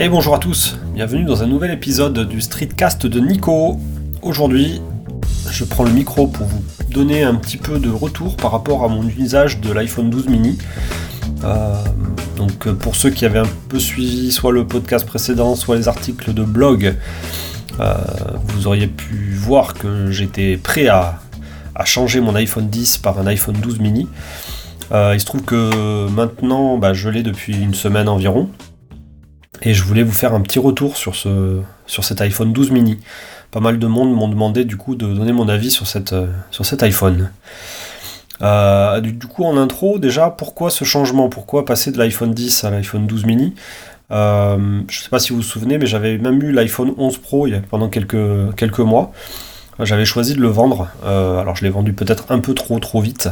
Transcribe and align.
Et 0.00 0.08
bonjour 0.08 0.36
à 0.36 0.38
tous, 0.38 0.76
bienvenue 0.94 1.24
dans 1.24 1.42
un 1.42 1.48
nouvel 1.48 1.72
épisode 1.72 2.28
du 2.28 2.40
Streetcast 2.40 3.04
de 3.08 3.18
Nico. 3.18 3.80
Aujourd'hui, 4.22 4.80
je 5.50 5.64
prends 5.64 5.82
le 5.82 5.90
micro 5.90 6.28
pour 6.28 6.46
vous 6.46 6.62
donner 6.88 7.24
un 7.24 7.34
petit 7.34 7.56
peu 7.56 7.80
de 7.80 7.90
retour 7.90 8.36
par 8.36 8.52
rapport 8.52 8.84
à 8.84 8.88
mon 8.88 9.02
usage 9.08 9.60
de 9.60 9.72
l'iPhone 9.72 10.08
12 10.08 10.28
mini. 10.28 10.56
Euh, 11.42 11.74
donc 12.36 12.70
pour 12.74 12.94
ceux 12.94 13.10
qui 13.10 13.26
avaient 13.26 13.40
un 13.40 13.50
peu 13.68 13.80
suivi 13.80 14.30
soit 14.30 14.52
le 14.52 14.64
podcast 14.64 15.04
précédent, 15.04 15.56
soit 15.56 15.74
les 15.74 15.88
articles 15.88 16.32
de 16.32 16.44
blog, 16.44 16.94
euh, 17.80 17.94
vous 18.44 18.68
auriez 18.68 18.86
pu 18.86 19.32
voir 19.34 19.74
que 19.74 20.12
j'étais 20.12 20.58
prêt 20.58 20.86
à, 20.86 21.18
changer 21.84 22.20
mon 22.20 22.36
iPhone 22.36 22.68
10 22.68 22.98
par 22.98 23.18
un 23.18 23.26
iPhone 23.26 23.56
12 23.56 23.80
mini. 23.80 24.06
Euh, 24.92 25.10
il 25.14 25.18
se 25.20 25.26
trouve 25.26 25.42
que 25.42 26.08
maintenant, 26.08 26.78
bah, 26.78 26.92
je 26.92 27.08
l'ai 27.08 27.24
depuis 27.24 27.56
une 27.56 27.74
semaine 27.74 28.08
environ. 28.08 28.48
Et 29.62 29.74
je 29.74 29.82
voulais 29.82 30.02
vous 30.02 30.12
faire 30.12 30.34
un 30.34 30.40
petit 30.40 30.58
retour 30.58 30.96
sur, 30.96 31.14
ce, 31.14 31.60
sur 31.86 32.04
cet 32.04 32.20
iPhone 32.20 32.52
12 32.52 32.70
mini. 32.70 32.98
Pas 33.50 33.60
mal 33.60 33.78
de 33.78 33.86
monde 33.86 34.12
m'ont 34.12 34.28
demandé 34.28 34.64
du 34.64 34.76
coup 34.76 34.94
de 34.94 35.12
donner 35.12 35.32
mon 35.32 35.48
avis 35.48 35.70
sur, 35.70 35.86
cette, 35.86 36.14
sur 36.50 36.66
cet 36.66 36.82
iPhone. 36.82 37.30
Euh, 38.42 39.00
du, 39.00 39.18
coup, 39.18 39.44
en 39.44 39.56
intro, 39.56 39.98
déjà, 39.98 40.30
pourquoi 40.30 40.70
ce 40.70 40.84
changement? 40.84 41.28
Pourquoi 41.28 41.64
passer 41.64 41.90
de 41.90 41.98
l'iPhone 41.98 42.32
10 42.32 42.64
à 42.64 42.70
l'iPhone 42.70 43.06
12 43.06 43.24
mini? 43.24 43.54
Euh, 44.10 44.56
Je 44.88 44.98
ne 44.98 45.02
sais 45.02 45.10
pas 45.10 45.18
si 45.18 45.30
vous 45.30 45.36
vous 45.36 45.42
souvenez, 45.42 45.78
mais 45.78 45.86
j'avais 45.86 46.18
même 46.18 46.42
eu 46.42 46.52
l'iPhone 46.52 46.94
11 46.96 47.18
Pro 47.18 47.46
il 47.46 47.54
y 47.54 47.56
a, 47.56 47.60
pendant 47.60 47.88
quelques, 47.88 48.54
quelques 48.56 48.78
mois. 48.80 49.12
J'avais 49.80 50.04
choisi 50.04 50.34
de 50.34 50.40
le 50.40 50.48
vendre. 50.48 50.88
Euh, 51.04 51.38
alors, 51.38 51.54
je 51.54 51.64
l'ai 51.64 51.70
vendu 51.70 51.92
peut-être 51.92 52.26
un 52.30 52.40
peu 52.40 52.54
trop, 52.54 52.80
trop 52.80 53.00
vite 53.00 53.28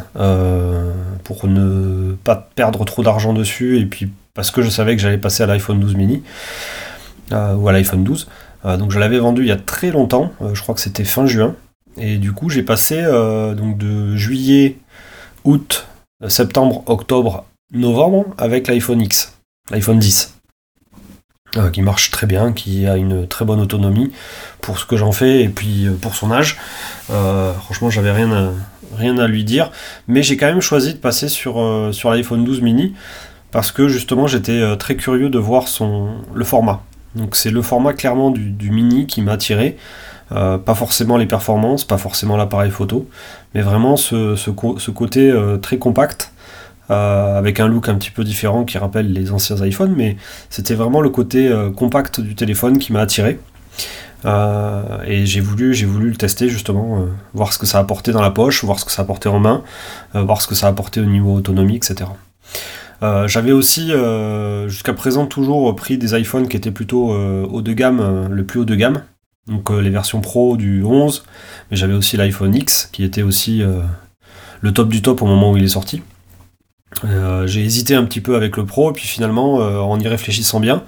pour 1.24 1.48
ne 1.48 2.14
pas 2.22 2.48
perdre 2.54 2.84
trop 2.84 3.02
d'argent 3.02 3.32
dessus 3.32 3.80
et 3.80 3.86
puis 3.86 4.10
parce 4.36 4.52
que 4.52 4.62
je 4.62 4.70
savais 4.70 4.94
que 4.94 5.02
j'allais 5.02 5.18
passer 5.18 5.42
à 5.42 5.46
l'iPhone 5.46 5.80
12 5.80 5.96
mini 5.96 6.22
ou 7.32 7.68
à 7.68 7.72
l'iPhone 7.72 8.04
12. 8.04 8.28
donc, 8.78 8.92
je 8.92 8.98
l'avais 9.00 9.18
vendu 9.18 9.42
il 9.42 9.48
y 9.48 9.52
a 9.52 9.56
très 9.56 9.90
longtemps. 9.90 10.32
je 10.52 10.62
crois 10.62 10.74
que 10.76 10.80
c'était 10.80 11.04
fin 11.04 11.26
juin. 11.26 11.56
Et 11.98 12.18
du 12.18 12.32
coup, 12.32 12.50
j'ai 12.50 12.62
passé 12.62 13.02
donc 13.02 13.78
de 13.78 14.14
juillet 14.14 14.76
août, 15.44 15.86
septembre, 16.28 16.84
octobre, 16.86 17.44
novembre 17.72 18.26
avec 18.38 18.68
l'iPhone 18.68 19.00
X, 19.00 19.34
l'iPhone 19.70 19.98
10. 19.98 20.36
Euh, 21.56 21.70
qui 21.70 21.80
marche 21.80 22.10
très 22.10 22.26
bien, 22.26 22.52
qui 22.52 22.86
a 22.86 22.96
une 22.96 23.26
très 23.26 23.44
bonne 23.44 23.60
autonomie 23.60 24.12
pour 24.60 24.78
ce 24.78 24.84
que 24.84 24.96
j'en 24.96 25.12
fais 25.12 25.42
et 25.42 25.48
puis 25.48 25.86
euh, 25.86 25.92
pour 25.92 26.14
son 26.14 26.30
âge. 26.30 26.58
Euh, 27.10 27.52
franchement, 27.54 27.88
j'avais 27.88 28.10
rien 28.10 28.30
à, 28.30 28.50
rien 28.94 29.16
à 29.16 29.26
lui 29.26 29.42
dire, 29.42 29.70
mais 30.06 30.22
j'ai 30.22 30.36
quand 30.36 30.46
même 30.46 30.60
choisi 30.60 30.92
de 30.92 30.98
passer 30.98 31.28
sur, 31.28 31.54
sur 31.92 32.10
l'iPhone 32.10 32.44
12 32.44 32.60
mini 32.60 32.94
parce 33.50 33.72
que 33.72 33.88
justement 33.88 34.26
j'étais 34.26 34.76
très 34.76 34.96
curieux 34.96 35.30
de 35.30 35.38
voir 35.38 35.68
son, 35.68 36.10
le 36.34 36.44
format. 36.44 36.82
Donc 37.16 37.34
c'est 37.34 37.50
le 37.50 37.62
format 37.62 37.94
clairement 37.94 38.30
du, 38.30 38.70
mini 38.70 39.06
qui 39.06 39.22
m'a 39.22 39.32
attiré. 39.32 39.76
Euh, 40.32 40.58
pas 40.58 40.74
forcément 40.74 41.16
les 41.16 41.26
performances, 41.26 41.84
pas 41.84 41.98
forcément 41.98 42.36
l'appareil 42.36 42.70
photo, 42.70 43.08
mais 43.54 43.62
vraiment 43.62 43.96
ce, 43.96 44.50
côté 44.90 45.30
euh, 45.30 45.56
très 45.56 45.78
compact, 45.78 46.32
euh, 46.90 47.38
avec 47.38 47.60
un 47.60 47.68
look 47.68 47.88
un 47.88 47.94
petit 47.94 48.10
peu 48.10 48.24
différent 48.24 48.64
qui 48.64 48.76
rappelle 48.76 49.12
les 49.12 49.30
anciens 49.32 49.56
iPhones, 49.64 49.94
mais 49.96 50.16
c'était 50.50 50.74
vraiment 50.74 51.00
le 51.00 51.10
côté 51.10 51.52
compact 51.76 52.20
du 52.20 52.34
téléphone 52.34 52.78
qui 52.78 52.92
m'a 52.92 53.00
attiré. 53.00 53.38
et 54.24 55.26
j'ai 55.26 55.40
voulu, 55.40 55.74
j'ai 55.74 55.86
voulu 55.86 56.10
le 56.10 56.16
tester 56.16 56.48
justement, 56.48 57.06
voir 57.32 57.52
ce 57.52 57.58
que 57.58 57.66
ça 57.66 57.78
apportait 57.78 58.12
dans 58.12 58.22
la 58.22 58.32
poche, 58.32 58.64
voir 58.64 58.80
ce 58.80 58.84
que 58.84 58.90
ça 58.90 59.02
apportait 59.02 59.28
en 59.28 59.38
main, 59.38 59.62
voir 60.12 60.42
ce 60.42 60.48
que 60.48 60.56
ça 60.56 60.66
apportait 60.66 61.00
au 61.00 61.06
niveau 61.06 61.34
autonomie, 61.34 61.76
etc. 61.76 62.06
J'avais 63.02 63.52
aussi 63.52 63.92
jusqu'à 64.66 64.94
présent 64.94 65.26
toujours 65.26 65.74
pris 65.76 65.98
des 65.98 66.18
iPhones 66.18 66.48
qui 66.48 66.56
étaient 66.56 66.70
plutôt 66.70 67.10
haut 67.10 67.62
de 67.62 67.72
gamme, 67.72 68.28
le 68.30 68.44
plus 68.44 68.60
haut 68.60 68.64
de 68.64 68.74
gamme, 68.74 69.02
donc 69.46 69.70
euh, 69.70 69.80
les 69.80 69.90
versions 69.90 70.20
Pro 70.20 70.56
du 70.56 70.82
11, 70.82 71.24
mais 71.70 71.76
j'avais 71.76 71.94
aussi 71.94 72.16
l'iPhone 72.16 72.54
X 72.54 72.88
qui 72.92 73.04
était 73.04 73.22
aussi 73.22 73.62
euh, 73.62 73.80
le 74.60 74.72
top 74.72 74.88
du 74.88 75.02
top 75.02 75.22
au 75.22 75.26
moment 75.26 75.52
où 75.52 75.56
il 75.56 75.64
est 75.64 75.68
sorti. 75.68 76.02
Euh, 77.04 77.46
j'ai 77.46 77.64
hésité 77.64 77.94
un 77.94 78.04
petit 78.04 78.20
peu 78.20 78.34
avec 78.34 78.56
le 78.56 78.64
Pro, 78.64 78.90
et 78.90 78.92
puis 78.92 79.06
finalement, 79.06 79.54
en 79.54 79.98
y 80.00 80.08
réfléchissant 80.08 80.60
bien, 80.60 80.82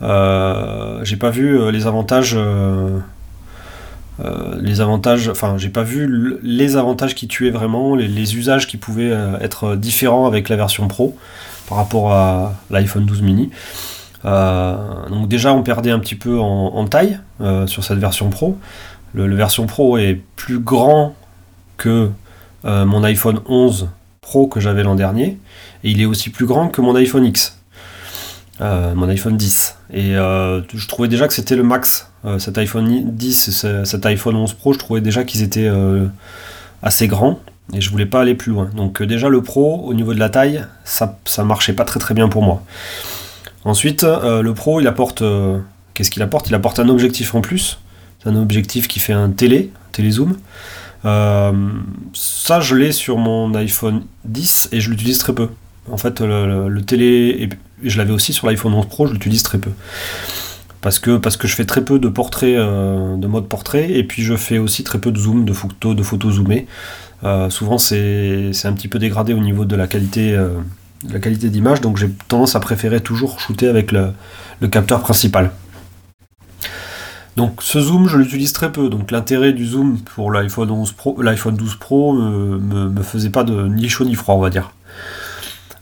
j'ai 0.00 1.16
pas 1.16 1.30
vu 1.30 1.70
les 1.70 1.86
avantages. 1.86 2.36
Les 4.60 4.80
avantages, 4.80 5.28
enfin, 5.28 5.56
j'ai 5.58 5.70
pas 5.70 5.82
vu 5.82 6.38
les 6.42 6.76
avantages 6.76 7.14
qui 7.14 7.26
tuaient 7.26 7.50
vraiment, 7.50 7.96
les, 7.96 8.36
usages 8.36 8.66
qui 8.66 8.76
pouvaient 8.76 9.12
être 9.40 9.74
différents 9.76 10.26
avec 10.26 10.48
la 10.48 10.56
version 10.56 10.86
Pro 10.86 11.16
par 11.68 11.78
rapport 11.78 12.12
à 12.12 12.54
l'iPhone 12.70 13.06
12 13.06 13.22
mini. 13.22 13.50
Euh, 14.24 15.08
donc 15.10 15.28
déjà 15.28 15.52
on 15.52 15.62
perdait 15.62 15.90
un 15.90 15.98
petit 15.98 16.14
peu 16.14 16.38
en, 16.38 16.86
taille 16.86 17.18
euh, 17.40 17.66
sur 17.66 17.84
cette 17.84 17.98
version 17.98 18.30
Pro. 18.30 18.58
Le, 19.12 19.34
version 19.34 19.66
Pro 19.66 19.98
est 19.98 20.20
plus 20.36 20.58
grand 20.58 21.14
que 21.76 22.10
euh, 22.64 22.84
mon 22.84 23.04
iPhone 23.04 23.40
11 23.46 23.88
Pro 24.20 24.46
que 24.46 24.58
j'avais 24.58 24.82
l'an 24.82 24.94
dernier, 24.94 25.38
et 25.84 25.90
il 25.90 26.00
est 26.00 26.06
aussi 26.06 26.30
plus 26.30 26.46
grand 26.46 26.68
que 26.68 26.80
mon 26.80 26.94
iPhone 26.94 27.26
X, 27.26 27.58
mon 28.60 29.08
iPhone 29.08 29.36
10. 29.36 29.73
Et 29.92 30.12
je 30.14 30.88
trouvais 30.88 31.08
déjà 31.08 31.28
que 31.28 31.34
c'était 31.34 31.56
le 31.56 31.62
max. 31.62 32.10
cet 32.38 32.58
iPhone 32.58 33.02
10 33.04 33.48
et 33.48 33.84
cet 33.84 34.06
iPhone 34.06 34.36
11 34.36 34.54
Pro, 34.54 34.72
je 34.72 34.78
trouvais 34.78 35.00
déjà 35.00 35.24
qu'ils 35.24 35.42
étaient 35.42 35.70
assez 36.82 37.06
grands 37.06 37.40
et 37.72 37.80
je 37.80 37.90
voulais 37.90 38.06
pas 38.06 38.20
aller 38.20 38.34
plus 38.34 38.52
loin. 38.52 38.70
Donc 38.76 39.02
déjà 39.02 39.28
le 39.28 39.42
Pro, 39.42 39.82
au 39.84 39.94
niveau 39.94 40.14
de 40.14 40.18
la 40.18 40.28
taille, 40.28 40.64
ça, 40.84 41.18
ça 41.24 41.44
marchait 41.44 41.72
pas 41.72 41.84
très 41.84 42.00
très 42.00 42.14
bien 42.14 42.28
pour 42.28 42.42
moi. 42.42 42.62
Ensuite, 43.64 44.04
euh, 44.04 44.42
le 44.42 44.54
Pro, 44.54 44.80
il 44.80 44.86
apporte. 44.86 45.22
Euh, 45.22 45.58
qu'est-ce 45.94 46.10
qu'il 46.10 46.22
apporte? 46.22 46.48
Il 46.48 46.54
apporte 46.54 46.78
un 46.78 46.88
objectif 46.88 47.34
en 47.34 47.40
plus. 47.40 47.78
C'est 48.22 48.28
un 48.28 48.36
objectif 48.36 48.88
qui 48.88 49.00
fait 49.00 49.12
un 49.12 49.30
télé, 49.30 49.70
télézoom. 49.92 50.36
Euh, 51.04 51.52
ça, 52.12 52.60
je 52.60 52.74
l'ai 52.74 52.92
sur 52.92 53.18
mon 53.18 53.54
iPhone 53.54 54.02
10 54.24 54.68
et 54.72 54.80
je 54.80 54.90
l'utilise 54.90 55.18
très 55.18 55.34
peu. 55.34 55.48
En 55.90 55.96
fait, 55.96 56.20
le, 56.20 56.80
télé, 56.80 57.36
et 57.40 57.48
je 57.82 57.98
l'avais 57.98 58.12
aussi 58.12 58.32
sur 58.32 58.46
l'iPhone 58.46 58.74
11 58.74 58.86
Pro, 58.86 59.06
je 59.06 59.12
l'utilise 59.12 59.42
très 59.42 59.58
peu. 59.58 59.70
Parce 60.80 60.98
que, 60.98 61.16
parce 61.16 61.36
que 61.36 61.48
je 61.48 61.54
fais 61.54 61.64
très 61.64 61.84
peu 61.84 61.98
de 61.98 62.08
portraits, 62.08 62.56
de 62.56 63.26
mode 63.26 63.48
portrait, 63.48 63.90
et 63.90 64.04
puis 64.04 64.22
je 64.22 64.36
fais 64.36 64.58
aussi 64.58 64.84
très 64.84 64.98
peu 64.98 65.12
de 65.12 65.18
zoom, 65.18 65.44
de 65.44 65.52
photos, 65.52 65.96
de 65.96 66.02
photos 66.02 66.34
zoomées. 66.34 66.66
souvent, 67.50 67.78
c'est 67.78 68.64
un 68.64 68.72
petit 68.72 68.88
peu 68.88 68.98
dégradé 68.98 69.34
au 69.34 69.40
niveau 69.40 69.64
de 69.64 69.76
la 69.76 69.86
qualité 69.86 70.38
la 71.12 71.18
qualité 71.18 71.50
d'image, 71.50 71.80
donc 71.80 71.96
j'ai 71.96 72.10
tendance 72.28 72.56
à 72.56 72.60
préférer 72.60 73.00
toujours 73.00 73.40
shooter 73.40 73.68
avec 73.68 73.92
le, 73.92 74.12
capteur 74.68 75.00
principal. 75.00 75.50
Donc 77.36 77.62
ce 77.62 77.80
zoom, 77.80 78.08
je 78.08 78.16
l'utilise 78.16 78.52
très 78.52 78.70
peu. 78.72 78.88
Donc 78.88 79.10
l'intérêt 79.10 79.52
du 79.52 79.66
zoom 79.66 79.98
pour 79.98 80.30
l'iPhone 80.30 80.70
11 80.70 80.92
Pro, 80.92 81.20
l'iPhone 81.20 81.56
12 81.56 81.76
Pro 81.76 82.12
me, 82.12 82.88
me, 82.88 83.02
faisait 83.02 83.30
pas 83.30 83.42
de 83.42 83.66
ni 83.66 83.88
chaud 83.88 84.04
ni 84.04 84.14
froid, 84.14 84.36
on 84.36 84.40
va 84.40 84.50
dire. 84.50 84.72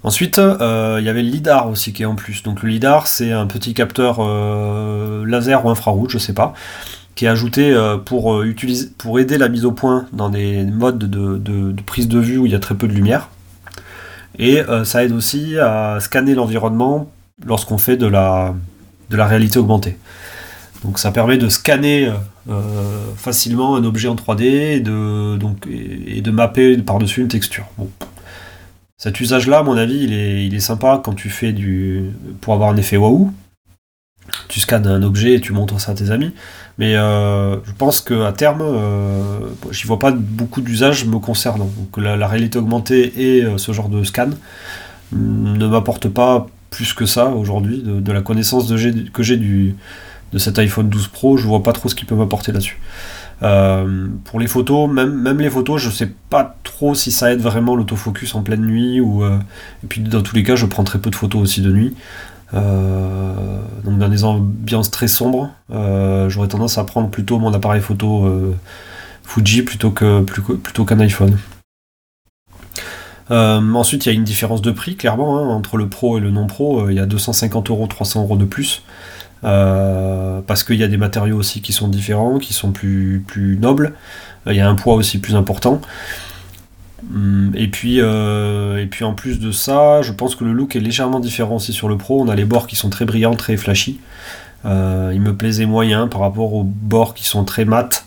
Ensuite, 0.04 0.38
euh, 0.38 0.96
il 0.98 1.06
y 1.06 1.08
avait 1.08 1.22
le 1.22 1.28
lidar 1.28 1.68
aussi 1.68 1.92
qui 1.92 2.02
est 2.02 2.06
en 2.06 2.16
plus. 2.16 2.42
Donc 2.42 2.62
le 2.62 2.68
lidar, 2.68 3.06
c'est 3.06 3.32
un 3.32 3.46
petit 3.46 3.72
capteur 3.72 4.16
euh, 4.18 5.24
laser 5.26 5.64
ou 5.64 5.70
infrarouge, 5.70 6.12
je 6.12 6.18
sais 6.18 6.32
pas, 6.32 6.54
qui 7.14 7.26
est 7.26 7.28
ajouté 7.28 7.72
euh, 7.72 7.98
pour, 7.98 8.42
aider 9.18 9.38
la 9.38 9.48
mise 9.48 9.64
au 9.64 9.72
point 9.72 10.06
dans 10.12 10.28
des 10.28 10.64
modes 10.64 10.98
de 10.98 11.82
prise 11.82 12.08
de 12.08 12.18
vue 12.18 12.38
où 12.38 12.46
il 12.46 12.52
y 12.52 12.54
a 12.54 12.60
très 12.60 12.74
peu 12.74 12.88
de 12.88 12.92
lumière. 12.92 13.28
Et 14.38 14.62
ça 14.84 15.04
aide 15.04 15.12
aussi 15.12 15.58
à 15.58 15.98
scanner 16.00 16.34
l'environnement 16.34 17.10
lorsqu'on 17.44 17.76
fait 17.76 17.98
de 17.98 18.06
la, 18.06 18.54
réalité 19.10 19.58
augmentée. 19.58 19.98
Donc 20.84 20.98
ça 20.98 21.12
permet 21.12 21.36
de 21.36 21.50
scanner 21.50 22.10
facilement 23.18 23.76
un 23.76 23.84
objet 23.84 24.08
en 24.08 24.16
3D 24.16 24.42
et 24.42 24.80
de, 24.80 25.36
donc, 25.36 25.68
et, 25.70 26.22
de 26.22 26.30
mapper 26.30 26.78
par-dessus 26.78 27.20
une 27.20 27.28
texture. 27.28 27.66
Cet 29.02 29.18
usage-là, 29.18 29.58
à 29.58 29.62
mon 29.64 29.76
avis, 29.76 30.04
il 30.04 30.54
est, 30.54 30.60
sympa 30.60 31.00
quand 31.02 31.12
tu 31.12 31.28
fais 31.28 31.52
du. 31.52 32.12
pour 32.40 32.54
avoir 32.54 32.70
un 32.70 32.76
effet 32.76 32.96
waouh. 32.96 33.32
Tu 34.46 34.60
scannes 34.60 34.86
un 34.86 35.02
objet 35.02 35.34
et 35.34 35.40
tu 35.40 35.52
montres 35.52 35.80
ça 35.80 35.90
à 35.90 35.94
tes 35.96 36.12
amis. 36.12 36.32
Mais 36.78 36.94
euh, 36.94 37.56
je 37.64 37.72
pense 37.72 38.00
qu'à 38.00 38.30
terme, 38.30 38.60
euh, 38.62 39.40
j'y 39.72 39.88
vois 39.88 39.98
pas 39.98 40.12
beaucoup 40.12 40.60
d'usage 40.60 41.04
me 41.04 41.18
concernant. 41.18 41.64
Donc 41.64 41.96
la, 41.96 42.28
réalité 42.28 42.60
augmentée 42.60 43.12
et 43.16 43.44
euh, 43.44 43.58
ce 43.58 43.72
genre 43.72 43.88
de 43.88 44.04
scan 44.04 44.30
mm, 45.10 45.56
ne 45.56 45.66
m'apportent 45.66 46.08
pas 46.08 46.46
plus 46.70 46.94
que 46.94 47.04
ça 47.04 47.26
aujourd'hui. 47.26 47.82
De, 47.84 48.12
la 48.12 48.22
connaissance 48.22 48.68
que 48.68 49.22
j'ai 49.24 49.36
de 49.36 50.38
cet 50.38 50.60
iPhone 50.60 50.88
12 50.88 51.08
Pro, 51.08 51.36
je 51.36 51.48
vois 51.48 51.64
pas 51.64 51.72
trop 51.72 51.88
ce 51.88 51.96
qu'il 51.96 52.06
peut 52.06 52.14
m'apporter 52.14 52.52
là-dessus. 52.52 52.78
Pour 54.24 54.40
les 54.40 54.46
photos, 54.46 54.88
même, 54.88 55.40
les 55.40 55.50
photos, 55.50 55.80
je 55.80 55.90
sais 55.90 56.10
pas 56.30 56.56
trop 56.62 56.94
si 56.94 57.10
ça 57.10 57.32
aide 57.32 57.40
vraiment 57.40 57.74
l'autofocus 57.74 58.34
en 58.34 58.42
pleine 58.42 58.64
nuit. 58.64 59.00
Ou, 59.00 59.24
et 59.24 59.86
puis 59.88 60.00
dans 60.00 60.22
tous 60.22 60.36
les 60.36 60.42
cas, 60.42 60.56
je 60.56 60.66
prends 60.66 60.84
très 60.84 60.98
peu 60.98 61.10
de 61.10 61.16
photos 61.16 61.42
aussi 61.42 61.60
de 61.60 61.72
nuit. 61.72 61.94
Euh, 62.54 63.62
donc 63.84 63.98
dans 63.98 64.08
des 64.08 64.24
ambiances 64.24 64.90
très 64.90 65.08
sombres, 65.08 65.50
euh, 65.72 66.28
j'aurais 66.28 66.48
tendance 66.48 66.76
à 66.78 66.84
prendre 66.84 67.08
plutôt 67.08 67.38
mon 67.38 67.52
appareil 67.54 67.80
photo 67.80 68.26
euh, 68.26 68.54
Fuji 69.24 69.62
plutôt 69.62 69.90
qu'un 69.90 71.00
iPhone. 71.00 71.38
ensuite, 73.30 74.04
il 74.04 74.08
y 74.10 74.12
a 74.12 74.14
une 74.14 74.24
différence 74.24 74.60
de 74.60 74.70
prix, 74.70 74.96
clairement, 74.96 75.38
hein, 75.38 75.48
entre 75.48 75.76
le 75.78 75.88
Pro 75.88 76.18
et 76.18 76.20
le 76.20 76.30
non 76.30 76.46
Pro. 76.46 76.90
il 76.90 76.96
y 76.96 77.00
a 77.00 77.06
250 77.06 77.70
euros, 77.70 77.86
300 77.86 78.22
euros 78.22 78.36
de 78.36 78.44
plus. 78.44 78.82
Parce 79.42 80.64
qu'il 80.64 80.76
y 80.76 80.84
a 80.84 80.88
des 80.88 80.96
matériaux 80.96 81.36
aussi 81.36 81.60
qui 81.60 81.72
sont 81.72 81.88
différents, 81.88 82.38
qui 82.38 82.54
sont 82.54 82.72
plus, 82.72 83.22
plus 83.26 83.58
nobles, 83.58 83.94
il 84.46 84.54
y 84.54 84.60
a 84.60 84.68
un 84.68 84.74
poids 84.74 84.94
aussi 84.94 85.18
plus 85.18 85.34
important. 85.36 85.80
Hum, 87.12 87.52
et 87.54 87.68
puis, 87.68 87.98
et 87.98 88.86
puis 88.90 89.04
en 89.04 89.14
plus 89.14 89.40
de 89.40 89.50
ça, 89.50 90.02
je 90.02 90.12
pense 90.12 90.36
que 90.36 90.44
le 90.44 90.52
look 90.52 90.76
est 90.76 90.80
légèrement 90.80 91.20
différent 91.20 91.56
aussi 91.56 91.72
sur 91.72 91.88
le 91.88 91.96
Pro. 91.96 92.20
On 92.20 92.28
a 92.28 92.36
les 92.36 92.44
bords 92.44 92.66
qui 92.66 92.76
sont 92.76 92.90
très 92.90 93.04
brillants, 93.04 93.34
très 93.34 93.56
flashy. 93.56 94.00
il 94.64 95.20
me 95.20 95.32
plaisait 95.32 95.66
moyen 95.66 96.08
par 96.08 96.20
rapport 96.20 96.54
aux 96.54 96.64
bords 96.64 97.14
qui 97.14 97.24
sont 97.24 97.44
très 97.44 97.64
mat 97.64 98.04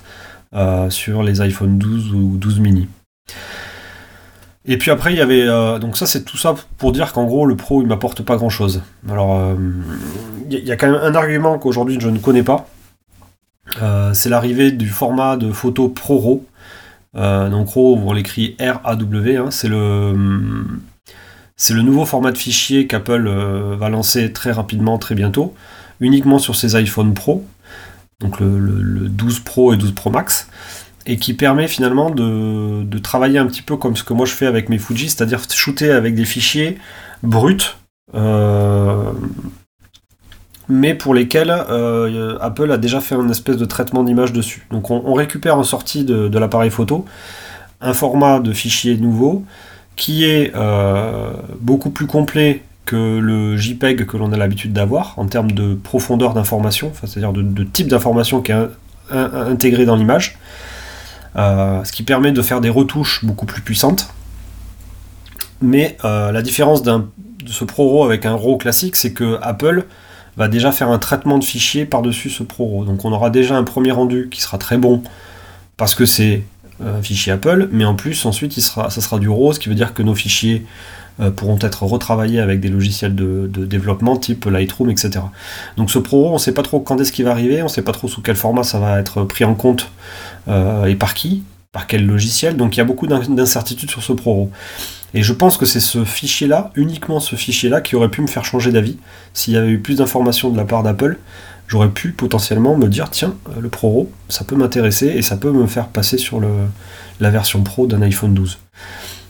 sur 0.90 1.24
les 1.24 1.42
iPhone 1.42 1.78
12 1.78 2.14
ou 2.14 2.38
12 2.38 2.60
mini. 2.60 2.88
Et 4.68 4.78
puis 4.78 4.92
après, 4.92 5.14
il 5.14 5.18
y 5.18 5.22
avait. 5.22 5.44
Euh, 5.44 5.80
donc, 5.80 5.98
ça, 5.98 6.06
c'est 6.06 6.24
tout 6.24 6.38
ça 6.38 6.56
pour 6.78 6.92
dire 6.92 7.14
qu'en 7.14 7.26
gros, 7.26 7.46
le 7.46 7.56
pro, 7.56 7.82
il 7.82 7.88
m'apporte 7.88 8.24
pas 8.24 8.36
grand 8.36 8.50
chose. 8.50 8.82
Alors, 9.10 9.38
euh, 9.38 9.56
il 10.50 10.66
y, 10.66 10.72
a 10.72 10.76
quand 10.76 10.92
même 10.92 11.00
un 11.02 11.16
argument 11.16 11.58
qu'aujourd'hui 11.60 11.98
je 12.00 12.10
ne 12.10 12.18
connais 12.18 12.44
pas. 12.44 12.68
Euh, 13.82 14.14
c'est 14.14 14.30
l'arrivée 14.30 14.72
du 14.72 14.90
format 14.90 15.38
de 15.38 15.52
photo 15.52 15.90
ProRAW. 15.90 16.46
donc, 17.14 17.70
RAW, 17.70 18.00
on 18.06 18.14
l'écrit 18.14 18.56
R-A-W. 18.60 19.38
Hein, 19.38 19.52
c'est 19.52 19.68
le. 19.68 20.16
C'est 21.58 21.74
le 21.74 21.84
nouveau 21.84 22.04
format 22.04 22.34
de 22.34 22.38
fichier 22.38 22.86
qu'Apple 22.86 23.30
va 23.30 23.88
lancer 23.88 24.34
très 24.34 24.52
rapidement, 24.52 24.98
très 24.98 25.16
bientôt, 25.16 25.56
uniquement 26.02 26.38
sur 26.38 26.54
ses 26.54 26.76
iPhone 26.76 27.14
Pro, 27.14 27.46
donc 28.20 28.42
le 28.42 29.08
12 29.08 29.40
Pro 29.40 29.74
et 29.74 29.78
12 29.78 29.94
Pro 29.94 30.10
Max 30.10 30.50
et 31.06 31.18
qui 31.18 31.34
permet 31.34 31.68
finalement 31.68 32.10
de, 32.10 32.98
travailler 33.00 33.38
un 33.38 33.46
petit 33.46 33.62
peu 33.62 33.78
comme 33.78 33.96
ce 33.96 34.04
que 34.04 34.14
moi 34.14 34.26
je 34.26 34.34
fais 34.34 34.48
avec 34.48 34.70
mes 34.70 34.78
Fuji, 34.78 35.10
c'est-à-dire 35.10 35.42
shooter 35.50 35.92
avec 35.92 36.16
des 36.16 36.26
fichiers 36.26 36.78
bruts, 37.24 37.76
euh, 38.16 39.12
mais 40.70 40.96
pour 40.96 41.14
lesquels 41.14 41.54
euh, 41.70 42.38
Apple 42.42 42.72
a 42.72 42.78
déjà 42.78 43.02
fait 43.02 43.16
un 43.16 43.30
espèce 43.30 43.58
de 43.58 43.66
traitement 43.66 44.04
d'image 44.04 44.34
dessus. 44.34 44.66
Donc 44.72 44.90
on, 44.90 45.14
récupère 45.14 45.58
en 45.58 45.64
sortie 45.64 46.04
de, 46.04 46.38
l'appareil 46.38 46.72
photo 46.72 47.06
un 47.82 47.94
format 47.94 48.40
de 48.40 48.54
fichier 48.54 48.98
nouveau 48.98 49.44
qui 49.96 50.26
est 50.26 50.52
euh, 50.56 51.32
beaucoup 51.60 51.92
plus 51.92 52.08
complet 52.08 52.64
que 52.86 53.20
le 53.20 53.58
JPEG 53.58 54.06
que 54.06 54.18
l'on 54.18 54.32
a 54.32 54.38
l'habitude 54.38 54.74
d'avoir 54.74 55.14
en 55.18 55.26
termes 55.26 55.52
de 55.52 55.76
profondeur 55.76 56.34
d'information, 56.34 56.92
c'est-à-dire 56.94 57.34
de, 57.34 57.64
type 57.64 57.88
d'information 57.88 58.42
qui 58.42 58.52
est 58.52 58.68
intégré 59.12 59.86
dans 59.86 59.96
l'image. 59.96 60.38
Euh, 61.38 61.84
ce 61.84 61.92
qui 61.92 62.04
permet 62.04 62.32
de 62.32 62.42
faire 62.42 62.62
des 62.62 62.70
retouches 62.70 63.26
beaucoup 63.26 63.46
plus 63.46 63.62
puissantes. 63.62 64.08
Mais 65.62 65.98
euh, 66.06 66.32
la 66.32 66.42
différence 66.42 66.82
de 66.84 67.02
ce 67.46 67.66
ProRAW 67.66 68.06
avec 68.06 68.26
un 68.26 68.36
RAW 68.36 68.58
classique, 68.58 68.96
c'est 68.96 69.14
que 69.14 69.38
Apple 69.42 69.86
va 70.38 70.48
déjà 70.48 70.72
faire 70.72 70.90
un 70.90 71.00
traitement 71.00 71.38
de 71.38 71.44
fichier 71.44 71.86
par-dessus 71.86 72.30
ce 72.30 72.44
ProRAW. 72.44 72.86
Donc 72.86 73.06
on 73.06 73.12
aura 73.12 73.30
déjà 73.30 73.56
un 73.58 73.64
premier 73.64 73.92
rendu 73.92 74.30
qui 74.30 74.42
sera 74.42 74.58
très 74.58 74.78
bon 74.78 75.04
parce 75.78 75.96
que 75.96 76.06
c'est 76.06 76.44
un 76.84 77.02
fichier 77.02 77.32
Apple, 77.32 77.70
mais 77.72 77.86
en 77.86 77.96
plus 77.96 78.26
ensuite 78.26 78.60
sera, 78.60 78.90
ça 78.90 79.02
sera 79.02 79.20
du 79.20 79.30
RAW, 79.30 79.54
ce 79.54 79.60
qui 79.60 79.70
veut 79.70 79.76
dire 79.76 79.94
que 79.94 80.04
nos 80.04 80.16
fichiers 80.16 80.66
euh, 81.22 81.32
pourront 81.32 81.58
être 81.62 81.84
retravaillés 81.84 82.42
avec 82.42 82.60
des 82.60 82.68
logiciels 82.68 83.16
de, 83.16 83.48
développement 83.48 84.18
type 84.18 84.46
Lightroom, 84.46 84.90
etc. 84.90 85.22
Donc 85.78 85.90
ce 85.90 86.00
Pro, 86.00 86.30
on 86.30 86.34
ne 86.34 86.38
sait 86.40 86.52
pas 86.52 86.64
trop 86.64 86.82
quand 86.82 87.00
est-ce 87.00 87.14
qu'il 87.14 87.24
va 87.24 87.32
arriver, 87.32 87.62
on 87.62 87.66
ne 87.66 87.70
sait 87.70 87.84
pas 87.84 87.94
trop 87.94 88.10
sous 88.10 88.22
quel 88.22 88.36
format 88.36 88.64
ça 88.64 88.80
va 88.80 89.00
être 89.00 89.24
pris 89.24 89.46
en 89.46 89.56
compte 89.56 89.90
euh, 90.50 90.86
et 90.86 90.96
par 90.96 91.14
qui, 91.14 91.44
par 91.72 91.88
quel 91.88 92.06
logiciel. 92.06 92.58
Donc 92.58 92.76
il 92.76 92.80
y 92.80 92.82
a 92.82 92.86
beaucoup 92.86 93.08
d'incertitudes 93.08 93.90
sur 93.90 94.04
ce 94.04 94.12
Pro. 94.12 94.52
Et 95.14 95.24
je 95.24 95.32
pense 95.32 95.58
que 95.58 95.66
c'est 95.66 95.80
ce 95.80 96.04
fichier-là, 96.04 96.72
uniquement 96.76 97.22
ce 97.22 97.38
fichier-là, 97.38 97.80
qui 97.80 97.96
aurait 97.96 98.10
pu 98.10 98.22
me 98.22 98.28
faire 98.28 98.44
changer 98.44 98.74
d'avis. 98.74 98.98
S'il 99.34 99.54
y 99.54 99.58
avait 99.58 99.70
eu 99.70 99.80
plus 99.80 99.96
d'informations 99.96 100.50
de 100.50 100.58
la 100.58 100.66
part 100.66 100.84
d'Apple, 100.84 101.18
j'aurais 101.68 101.90
pu 101.90 102.12
potentiellement 102.12 102.76
me 102.78 102.88
dire 102.88 103.10
tiens, 103.10 103.36
euh, 103.50 103.60
le 103.60 103.70
Pro, 103.70 104.12
ça 104.30 104.44
peut 104.44 104.56
m'intéresser 104.56 105.08
et 105.08 105.22
ça 105.22 105.38
peut 105.38 105.52
me 105.52 105.68
faire 105.68 105.88
passer 105.88 106.18
sur 106.18 106.40
le, 106.40 106.50
la 107.20 107.30
version 107.30 107.64
Pro 107.64 107.88
d'un 107.88 108.02
iPhone 108.02 108.34
12. 108.34 108.60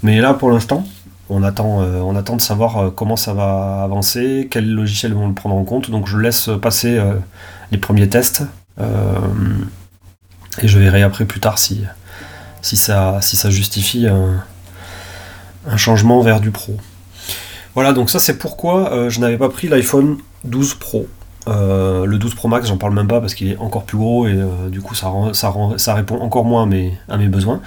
Mais 0.04 0.20
là, 0.20 0.34
pour 0.34 0.52
l'instant, 0.52 0.86
on 1.30 1.44
attend, 1.44 1.82
euh, 1.82 2.00
on 2.02 2.16
attend 2.16 2.36
de 2.36 2.42
savoir 2.42 2.78
euh, 2.78 2.90
comment 2.92 3.16
ça 3.16 3.34
va 3.34 3.84
avancer, 3.84 4.48
quels 4.52 4.70
logiciels 4.70 5.14
vont 5.14 5.28
le 5.28 5.34
prendre 5.34 5.56
en 5.56 5.64
compte. 5.64 5.90
Donc 5.90 6.08
je 6.08 6.18
laisse 6.18 6.50
passer 6.62 7.02
les 7.72 7.78
premiers 7.78 8.10
tests 8.10 8.44
et 8.80 10.68
je 10.68 10.80
verrai 10.80 11.02
après 11.02 11.26
plus 11.26 11.40
tard 11.40 11.58
si, 11.58 11.84
si, 12.62 12.76
ça, 12.76 13.20
si 13.22 13.38
ça 13.38 13.50
justifie 13.50 14.08
un, 14.08 14.44
changement 15.78 16.22
vers 16.22 16.42
du 16.42 16.52
pro. 16.52 16.78
Voilà, 17.74 17.94
donc 17.94 18.10
ça 18.10 18.20
c'est 18.20 18.38
pourquoi 18.38 19.10
je 19.10 19.20
n'avais 19.20 19.38
pas 19.38 19.50
pris 19.50 19.68
l'iPhone 19.68 20.18
12 20.44 20.76
Pro. 20.76 21.08
Le 21.48 22.18
12 22.18 22.36
Pro 22.36 22.48
Max, 22.48 22.68
j'en 22.68 22.78
parle 22.78 22.94
même 22.94 23.08
pas 23.08 23.22
parce 23.22 23.34
qu'il 23.34 23.52
est 23.52 23.58
encore 23.58 23.84
plus 23.84 23.98
gros 23.98 24.28
et 24.28 24.36
du 24.70 24.82
coup 24.82 24.96
ça, 24.96 25.94
répond 25.94 26.20
encore 26.20 26.46
moins 26.46 26.64
à 26.64 27.18
mes, 27.18 27.28
besoins. 27.28 27.62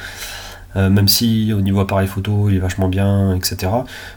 Euh, 0.77 0.91
même 0.91 1.09
si 1.09 1.53
au 1.53 1.61
niveau 1.61 1.81
appareil 1.81 2.07
photo 2.07 2.49
il 2.51 2.57
est 2.57 2.61
vachement 2.61 2.89
bien, 2.89 3.35
etc. 3.35 3.73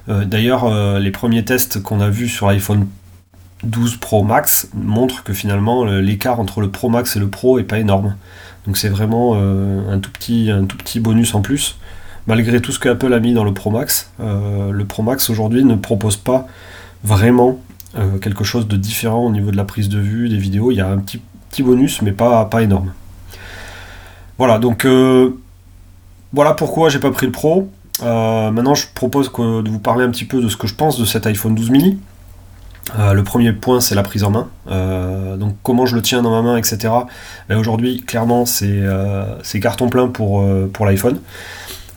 Euh, 0.09 0.25
d'ailleurs, 0.25 0.65
euh, 0.65 0.99
les 0.99 1.11
premiers 1.11 1.45
tests 1.45 1.81
qu'on 1.81 2.01
a 2.01 2.09
vus 2.09 2.27
sur 2.27 2.47
l'iPhone 2.47 2.87
12 3.63 3.97
Pro 3.97 4.23
Max 4.23 4.67
montrent 4.73 5.23
que 5.23 5.33
finalement 5.33 5.85
l'écart 5.85 6.39
entre 6.39 6.61
le 6.61 6.69
Pro 6.69 6.89
Max 6.89 7.15
et 7.15 7.19
le 7.19 7.29
Pro 7.29 7.59
est 7.59 7.63
pas 7.63 7.79
énorme. 7.79 8.15
Donc 8.65 8.77
c'est 8.77 8.89
vraiment 8.89 9.35
un 9.35 9.99
tout 9.99 10.11
petit 10.11 10.99
bonus 10.99 11.35
en 11.35 11.41
plus. 11.41 11.77
Malgré 12.25 12.59
tout 12.59 12.71
ce 12.71 12.79
que 12.79 12.89
Apple 12.89 13.13
a 13.13 13.19
mis 13.19 13.33
dans 13.33 13.43
le 13.43 13.53
Pro 13.53 13.69
Max, 13.69 14.09
le 14.19 14.83
Pro 14.83 15.03
Max 15.03 15.29
aujourd'hui 15.29 15.63
ne 15.63 15.75
propose 15.75 16.17
pas 16.17 16.47
vraiment 17.03 17.59
quelque 18.21 18.43
chose 18.43 18.67
de 18.67 18.77
différent 18.77 19.25
au 19.25 19.31
niveau 19.31 19.51
de 19.51 19.57
la 19.57 19.65
prise 19.65 19.89
de 19.89 19.99
vue, 19.99 20.29
des 20.29 20.37
vidéos. 20.37 20.71
Il 20.71 20.75
y 20.75 20.81
a 20.81 20.87
un 20.87 20.99
petit, 20.99 21.63
bonus, 21.63 22.01
mais 22.01 22.11
pas, 22.11 22.47
énorme. 22.61 22.93
Voilà, 24.37 24.59
donc 24.59 24.85
voilà 26.33 26.53
pourquoi 26.53 26.89
j'ai 26.89 26.99
pas 26.99 27.11
pris 27.11 27.25
le 27.25 27.31
Pro. 27.31 27.69
Euh, 28.03 28.51
maintenant, 28.51 28.73
je 28.73 28.87
propose 28.93 29.31
de 29.31 29.69
vous 29.69 29.79
parler 29.79 30.03
un 30.03 30.09
petit 30.09 30.25
peu 30.25 30.41
de 30.41 30.49
ce 30.49 30.57
que 30.57 30.67
je 30.67 30.75
pense 30.75 30.97
de 30.97 31.05
cet 31.05 31.27
iPhone 31.27 31.55
12 31.55 31.69
mini. 31.69 31.99
Euh, 32.97 33.13
le 33.13 33.23
premier 33.23 33.53
point, 33.53 33.79
c'est 33.79 33.95
la 33.95 34.03
prise 34.03 34.23
en 34.23 34.31
main. 34.31 34.47
Euh, 34.69 35.37
donc, 35.37 35.55
comment 35.61 35.85
je 35.85 35.95
le 35.95 36.01
tiens 36.01 36.21
dans 36.21 36.31
ma 36.31 36.41
main, 36.41 36.57
etc. 36.57 36.93
Ben, 37.47 37.57
aujourd'hui, 37.57 38.01
clairement, 38.01 38.45
c'est 38.45 39.59
carton 39.61 39.89
plein 39.89 40.07
pour, 40.07 40.43
pour 40.73 40.85
l'iPhone. 40.85 41.19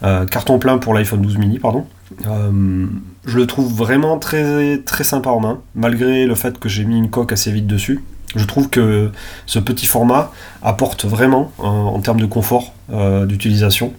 carton 0.02 0.58
plein 0.58 0.78
pour 0.78 0.94
l'iPhone 0.94 1.22
12 1.22 1.38
mini, 1.38 1.58
pardon. 1.58 1.86
Je 2.22 3.38
le 3.38 3.46
trouve 3.46 3.72
vraiment 3.72 4.18
très, 4.18 4.78
très 4.78 5.04
sympa 5.04 5.30
en 5.30 5.40
main, 5.40 5.60
malgré 5.74 6.26
le 6.26 6.34
fait 6.34 6.58
que 6.58 6.68
j'ai 6.68 6.84
mis 6.84 6.98
une 6.98 7.10
coque 7.10 7.32
assez 7.32 7.50
vite 7.50 7.66
dessus. 7.66 8.04
Je 8.36 8.44
trouve 8.46 8.68
que 8.68 9.12
ce 9.46 9.58
petit 9.58 9.86
format 9.86 10.32
apporte 10.62 11.04
vraiment 11.04 11.52
en 11.58 12.00
termes 12.00 12.20
de 12.20 12.26
confort 12.26 12.72
d'utilisation. 13.26 13.92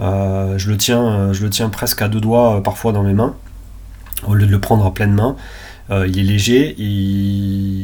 Euh, 0.00 0.58
je, 0.58 0.70
le 0.70 0.76
tiens, 0.76 1.04
euh, 1.04 1.32
je 1.32 1.42
le 1.42 1.50
tiens 1.50 1.68
presque 1.68 2.02
à 2.02 2.08
deux 2.08 2.20
doigts 2.20 2.56
euh, 2.56 2.60
parfois 2.60 2.92
dans 2.92 3.02
mes 3.02 3.14
mains, 3.14 3.34
au 4.26 4.34
lieu 4.34 4.46
de 4.46 4.50
le 4.50 4.60
prendre 4.60 4.84
à 4.84 4.92
pleine 4.92 5.12
main. 5.12 5.36
il 5.90 6.18
est 6.18 6.22
léger, 6.22 6.74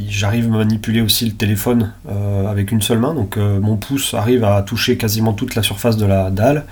j'arrive 0.09 0.47
à 0.47 0.59
manipuler 0.59 1.01
aussi 1.01 1.25
le 1.25 1.33
téléphone 1.33 1.93
avec 2.49 2.73
une 2.73 2.83
seule 2.83 2.99
main, 2.99 3.15
donc 3.15 3.37
mon 3.37 3.77
pouce 3.77 4.15
arrive 4.15 4.43
à 4.43 4.61
toucher 4.63 4.97
quasiment 4.97 5.35
toute 5.35 5.55
la 5.55 5.63
surface 5.63 5.97
de 5.97 6.07
la 6.07 6.31
dalle. 6.31 6.65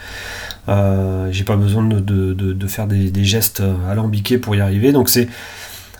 J'ai 0.68 1.44
pas 1.44 1.56
besoin 1.56 1.82
de, 1.84 2.66
faire 2.66 2.86
des, 2.86 3.24
gestes 3.24 3.62
alambiqués 3.88 4.38
pour 4.38 4.54
y 4.54 4.60
arriver, 4.60 4.92
donc 4.92 5.08
c'est 5.08 5.28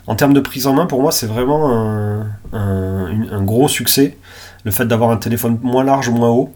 en 0.07 0.15
termes 0.15 0.33
de 0.33 0.39
prise 0.39 0.67
en 0.67 0.73
main, 0.73 0.87
pour 0.87 1.01
moi, 1.01 1.11
c'est 1.11 1.27
vraiment 1.27 2.25
un, 2.53 3.43
gros 3.43 3.67
succès. 3.67 4.17
Le 4.63 4.71
fait 4.71 4.85
d'avoir 4.85 5.09
un 5.09 5.17
téléphone 5.17 5.57
moins 5.61 5.83
large, 5.83 6.09
moins 6.09 6.29
haut, 6.29 6.53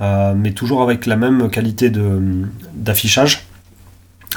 euh, 0.00 0.34
mais 0.36 0.52
toujours 0.52 0.82
avec 0.82 1.06
la 1.06 1.16
même 1.16 1.50
qualité 1.50 1.90
d'affichage, 2.74 3.46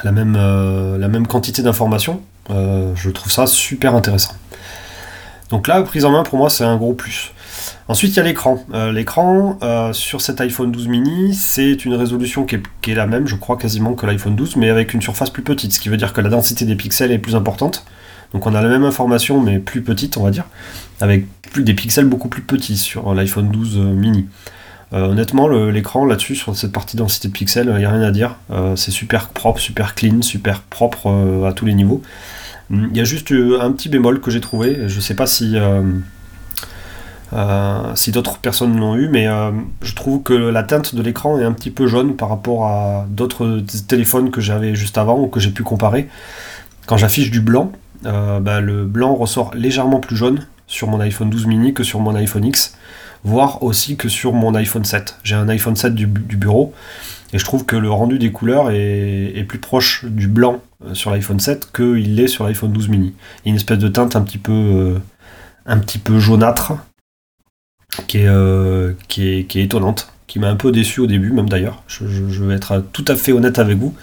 la, 0.03 0.11
même, 0.11 0.35
euh, 0.37 0.97
la 0.97 1.07
même 1.07 1.27
quantité 1.27 1.61
d'informations. 1.61 2.21
Euh, 2.49 2.93
je 2.95 3.09
trouve 3.09 3.31
ça 3.31 3.47
super 3.47 3.95
intéressant. 3.95 4.33
Donc 5.49 5.67
là, 5.67 5.81
prise 5.81 6.05
en 6.05 6.11
main 6.11 6.23
pour 6.23 6.37
moi, 6.37 6.49
c'est 6.49 6.63
un 6.63 6.77
gros 6.77 6.93
plus. 6.93 7.31
Ensuite, 7.87 8.13
il 8.13 8.17
y 8.17 8.19
a 8.19 8.23
l'écran. 8.23 8.65
l'écran 8.93 9.57
sur 9.93 10.19
cet 10.19 10.41
iPhone 10.41 10.71
12 10.71 10.87
mini, 10.89 11.33
c'est 11.33 11.85
une 11.85 11.93
résolution 11.93 12.45
qui 12.45 12.57
est, 12.91 12.95
la 12.95 13.07
même, 13.07 13.27
je 13.27 13.35
crois, 13.35 13.57
quasiment 13.57 13.93
que 13.93 14.05
l'iPhone 14.05 14.35
12, 14.35 14.57
mais 14.57 14.69
avec 14.69 14.93
une 14.93 15.01
surface 15.01 15.29
plus 15.29 15.43
petite, 15.43 15.71
ce 15.71 15.79
qui 15.79 15.87
veut 15.87 15.95
dire 15.95 16.11
que 16.11 16.19
la 16.19 16.29
densité 16.29 16.65
des 16.65 16.75
pixels 16.75 17.11
est 17.11 17.17
plus 17.17 17.35
importante. 17.35 17.85
Donc 18.33 18.45
on 18.45 18.53
a 18.53 18.61
la 18.61 18.67
même 18.67 18.83
information, 18.83 19.39
mais 19.39 19.59
plus 19.59 19.81
petite, 19.81 20.17
on 20.17 20.23
va 20.23 20.31
dire, 20.31 20.45
avec 20.99 21.25
des 21.55 21.73
pixels 21.73 22.05
beaucoup 22.05 22.27
plus 22.27 22.41
petits 22.41 22.77
sur 22.77 23.13
l'iPhone 23.13 23.49
12 23.49 23.77
mini. 23.77 24.25
Euh, 24.93 25.07
honnêtement, 25.07 25.47
l'écran 25.47 26.05
là-dessus, 26.05 26.35
sur 26.35 26.55
cette 26.55 26.71
partie 26.71 26.95
densité 26.95 27.27
de 27.27 27.33
pixels, 27.33 27.67
il 27.69 27.77
n'y 27.77 27.85
a 27.85 27.91
rien 27.91 28.01
à 28.01 28.11
dire. 28.11 28.37
Euh, 28.51 28.75
c'est 28.75 28.91
super 28.91 29.29
propre, 29.29 29.59
super 29.59 29.95
clean, 29.95 30.21
super 30.21 30.61
propre 30.61 31.07
euh, 31.07 31.47
à 31.47 31.53
tous 31.53 31.65
les 31.65 31.73
niveaux. 31.73 32.01
Il 32.69 32.95
y 32.95 32.99
a 32.99 33.05
juste 33.05 33.31
un 33.31 33.71
petit 33.71 33.87
bémol 33.87 34.19
que 34.19 34.29
j'ai 34.29 34.41
trouvé. 34.41 34.87
Je 34.87 34.95
ne 34.97 35.01
sais 35.01 35.13
pas 35.13 35.25
si, 35.25 35.55
si 37.95 38.11
d'autres 38.11 38.37
personnes 38.37 38.79
l'ont 38.79 38.95
eu, 38.95 39.09
mais 39.09 39.27
je 39.81 39.93
trouve 39.93 40.23
que 40.23 40.33
la 40.33 40.63
teinte 40.63 40.95
de 40.95 41.01
l'écran 41.01 41.39
est 41.39 41.43
un 41.43 41.51
petit 41.51 41.71
peu 41.71 41.87
jaune 41.87 42.15
par 42.15 42.29
rapport 42.29 42.65
à 42.65 43.05
d'autres 43.09 43.61
téléphones 43.87 44.31
que 44.31 44.41
j'avais 44.41 44.75
juste 44.75 44.97
avant 44.97 45.19
ou 45.19 45.27
que 45.27 45.39
j'ai 45.39 45.51
pu 45.51 45.63
comparer. 45.63 46.07
Quand 46.85 46.97
j'affiche 46.97 47.31
du 47.31 47.41
blanc, 47.41 47.71
bah, 48.03 48.61
le 48.61 48.85
blanc 48.85 49.13
ressort 49.13 49.51
légèrement 49.55 49.99
plus 49.99 50.15
jaune 50.15 50.45
sur 50.67 50.87
mon 50.89 50.99
iPhone 50.99 51.29
12 51.29 51.47
mini 51.47 51.73
que 51.73 51.83
sur 51.83 51.99
mon 51.99 52.13
iPhone 52.15 52.45
X, 52.45 52.77
voire 53.23 53.63
aussi 53.63 53.97
que 53.97 54.09
sur 54.09 54.33
mon 54.33 54.53
iPhone 54.55 54.85
7. 54.85 55.17
J'ai 55.23 55.35
un 55.35 55.49
iPhone 55.49 55.75
7 55.75 55.95
du, 55.95 56.05
bureau 56.05 56.73
et 57.33 57.39
je 57.39 57.45
trouve 57.45 57.65
que 57.65 57.75
le 57.75 57.89
rendu 57.89 58.19
des 58.19 58.31
couleurs 58.31 58.69
est, 58.71 59.45
plus 59.47 59.59
proche 59.59 60.05
du 60.05 60.27
blanc 60.27 60.61
euh, 60.85 60.93
sur 60.93 61.11
l'iPhone 61.11 61.39
7 61.39 61.71
qu'il 61.73 62.15
l'est 62.15 62.27
sur 62.27 62.45
l'iPhone 62.45 62.71
12 62.71 62.89
mini. 62.89 63.13
Il 63.43 63.47
y 63.47 63.49
a 63.49 63.51
une 63.51 63.55
espèce 63.55 63.79
de 63.79 63.87
teinte 63.87 64.15
un 64.15 64.21
petit 64.21 64.37
peu, 64.37 64.51
euh, 64.51 64.99
un 65.65 65.77
petit 65.79 65.99
peu 65.99 66.19
jaunâtre 66.19 66.73
qui 68.07 68.19
est, 68.19 68.27
euh, 68.27 68.93
qui 69.07 69.27
est, 69.27 69.43
qui 69.45 69.59
est 69.59 69.63
étonnante, 69.63 70.11
qui 70.27 70.39
m'a 70.39 70.49
un 70.49 70.55
peu 70.55 70.71
déçu 70.71 70.99
au 70.99 71.07
début, 71.07 71.31
même 71.31 71.49
d'ailleurs. 71.49 71.83
Je, 71.87 72.05
vais 72.05 72.55
être 72.55 72.83
tout 72.93 73.05
à 73.07 73.15
fait 73.15 73.31
honnête 73.31 73.59
avec 73.59 73.77
vous. 73.77 73.95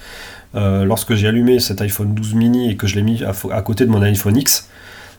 lorsque 0.55 1.15
j'ai 1.15 1.29
allumé 1.29 1.59
cet 1.61 1.81
iPhone 1.81 2.15
12 2.15 2.35
mini 2.35 2.71
et 2.71 2.77
que 2.77 2.87
je 2.87 2.97
l'ai 2.97 3.03
mis 3.03 3.23
à, 3.25 3.63
côté 3.63 3.85
de 3.85 3.91
mon 3.91 4.03
iPhone 4.03 4.37
X, 4.37 4.69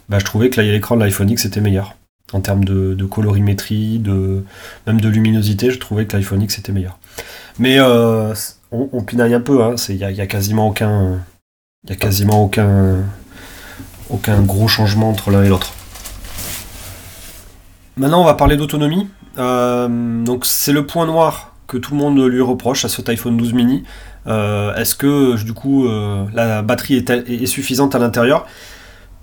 bah, 0.10 0.20
je 0.20 0.26
trouvais 0.26 0.50
que 0.50 0.62
l'écran 0.62 0.96
de 0.96 1.02
l'iPhone 1.04 1.30
X 1.30 1.46
était 1.46 1.62
meilleur. 1.62 1.96
En 2.34 2.42
termes 2.42 2.66
de, 2.66 3.06
colorimétrie, 3.06 4.00
de, 4.00 4.44
même 4.88 5.00
de 5.00 5.10
luminosité, 5.10 5.70
je 5.70 5.80
trouvais 5.80 6.06
que 6.06 6.18
l'iPhone 6.18 6.42
X 6.42 6.58
était 6.58 6.72
meilleur. 6.72 6.98
Mais 7.60 7.78
euh, 7.80 8.34
on, 8.72 9.02
pinaille 9.04 9.34
un 9.34 9.42
peu, 9.42 9.60
il 9.90 10.04
hein. 10.04 10.12
n'y 10.12 10.22
a, 10.22 10.28
quasiment 10.28 10.68
aucun. 10.68 11.20
Il 11.86 11.92
a 11.92 11.96
quasiment 11.96 12.44
aucun, 12.44 12.98
aucun 14.10 14.42
gros 14.42 14.68
changement 14.68 15.10
entre 15.10 15.30
l'un 15.32 15.44
et 15.44 15.50
l'autre. 15.50 15.74
Maintenant, 17.98 18.22
on 18.22 18.26
va 18.26 18.34
parler 18.34 18.58
d'autonomie. 18.58 19.08
Euh, 19.38 20.24
donc, 20.24 20.46
c'est 20.46 20.74
le 20.74 20.86
point 20.86 21.06
noir 21.06 21.54
que 21.68 21.78
tout 21.78 21.94
le 21.94 21.98
monde 21.98 22.20
lui 22.20 22.42
reproche 22.42 22.86
à 22.86 22.90
cet 22.90 23.10
iPhone 23.10 23.38
12 23.38 23.54
mini. 23.54 23.84
Euh, 24.28 24.76
est-ce 24.76 24.96
que 24.96 25.36
du 25.44 25.54
coup 25.54 25.88
la 26.34 26.62
batterie 26.62 26.98
est 26.98 27.46
suffisante 27.48 27.96
à 27.96 28.00
l'intérieur? 28.00 28.46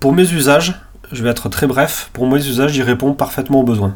Pour 0.01 0.11
mes 0.11 0.29
usages, 0.33 0.75
je 1.13 1.23
vais 1.23 1.29
être 1.29 1.47
très 1.47 1.67
bref, 1.67 2.09
pour 2.11 2.27
mes 2.27 2.45
usages, 2.45 2.75
il 2.75 2.81
répond 2.81 3.13
parfaitement 3.13 3.61
aux 3.61 3.63
besoins. 3.63 3.95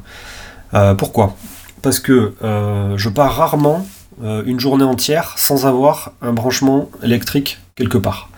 Euh, 0.73 0.93
pourquoi? 0.93 1.35
Parce 1.81 1.99
que 1.99 2.33
euh, 2.43 2.97
je 2.97 3.09
pars 3.09 3.35
rarement 3.35 3.85
euh, 4.23 4.43
une 4.45 4.59
journée 4.59 4.83
entière 4.83 5.33
sans 5.37 5.65
avoir 5.65 6.13
un 6.21 6.33
branchement 6.33 6.89
électrique 7.03 7.59
quelque 7.75 7.97
part. 7.97 8.29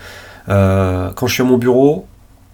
quand 0.47 1.27
je 1.27 1.33
suis 1.33 1.43
à 1.43 1.45
mon 1.45 1.57
bureau, 1.57 2.07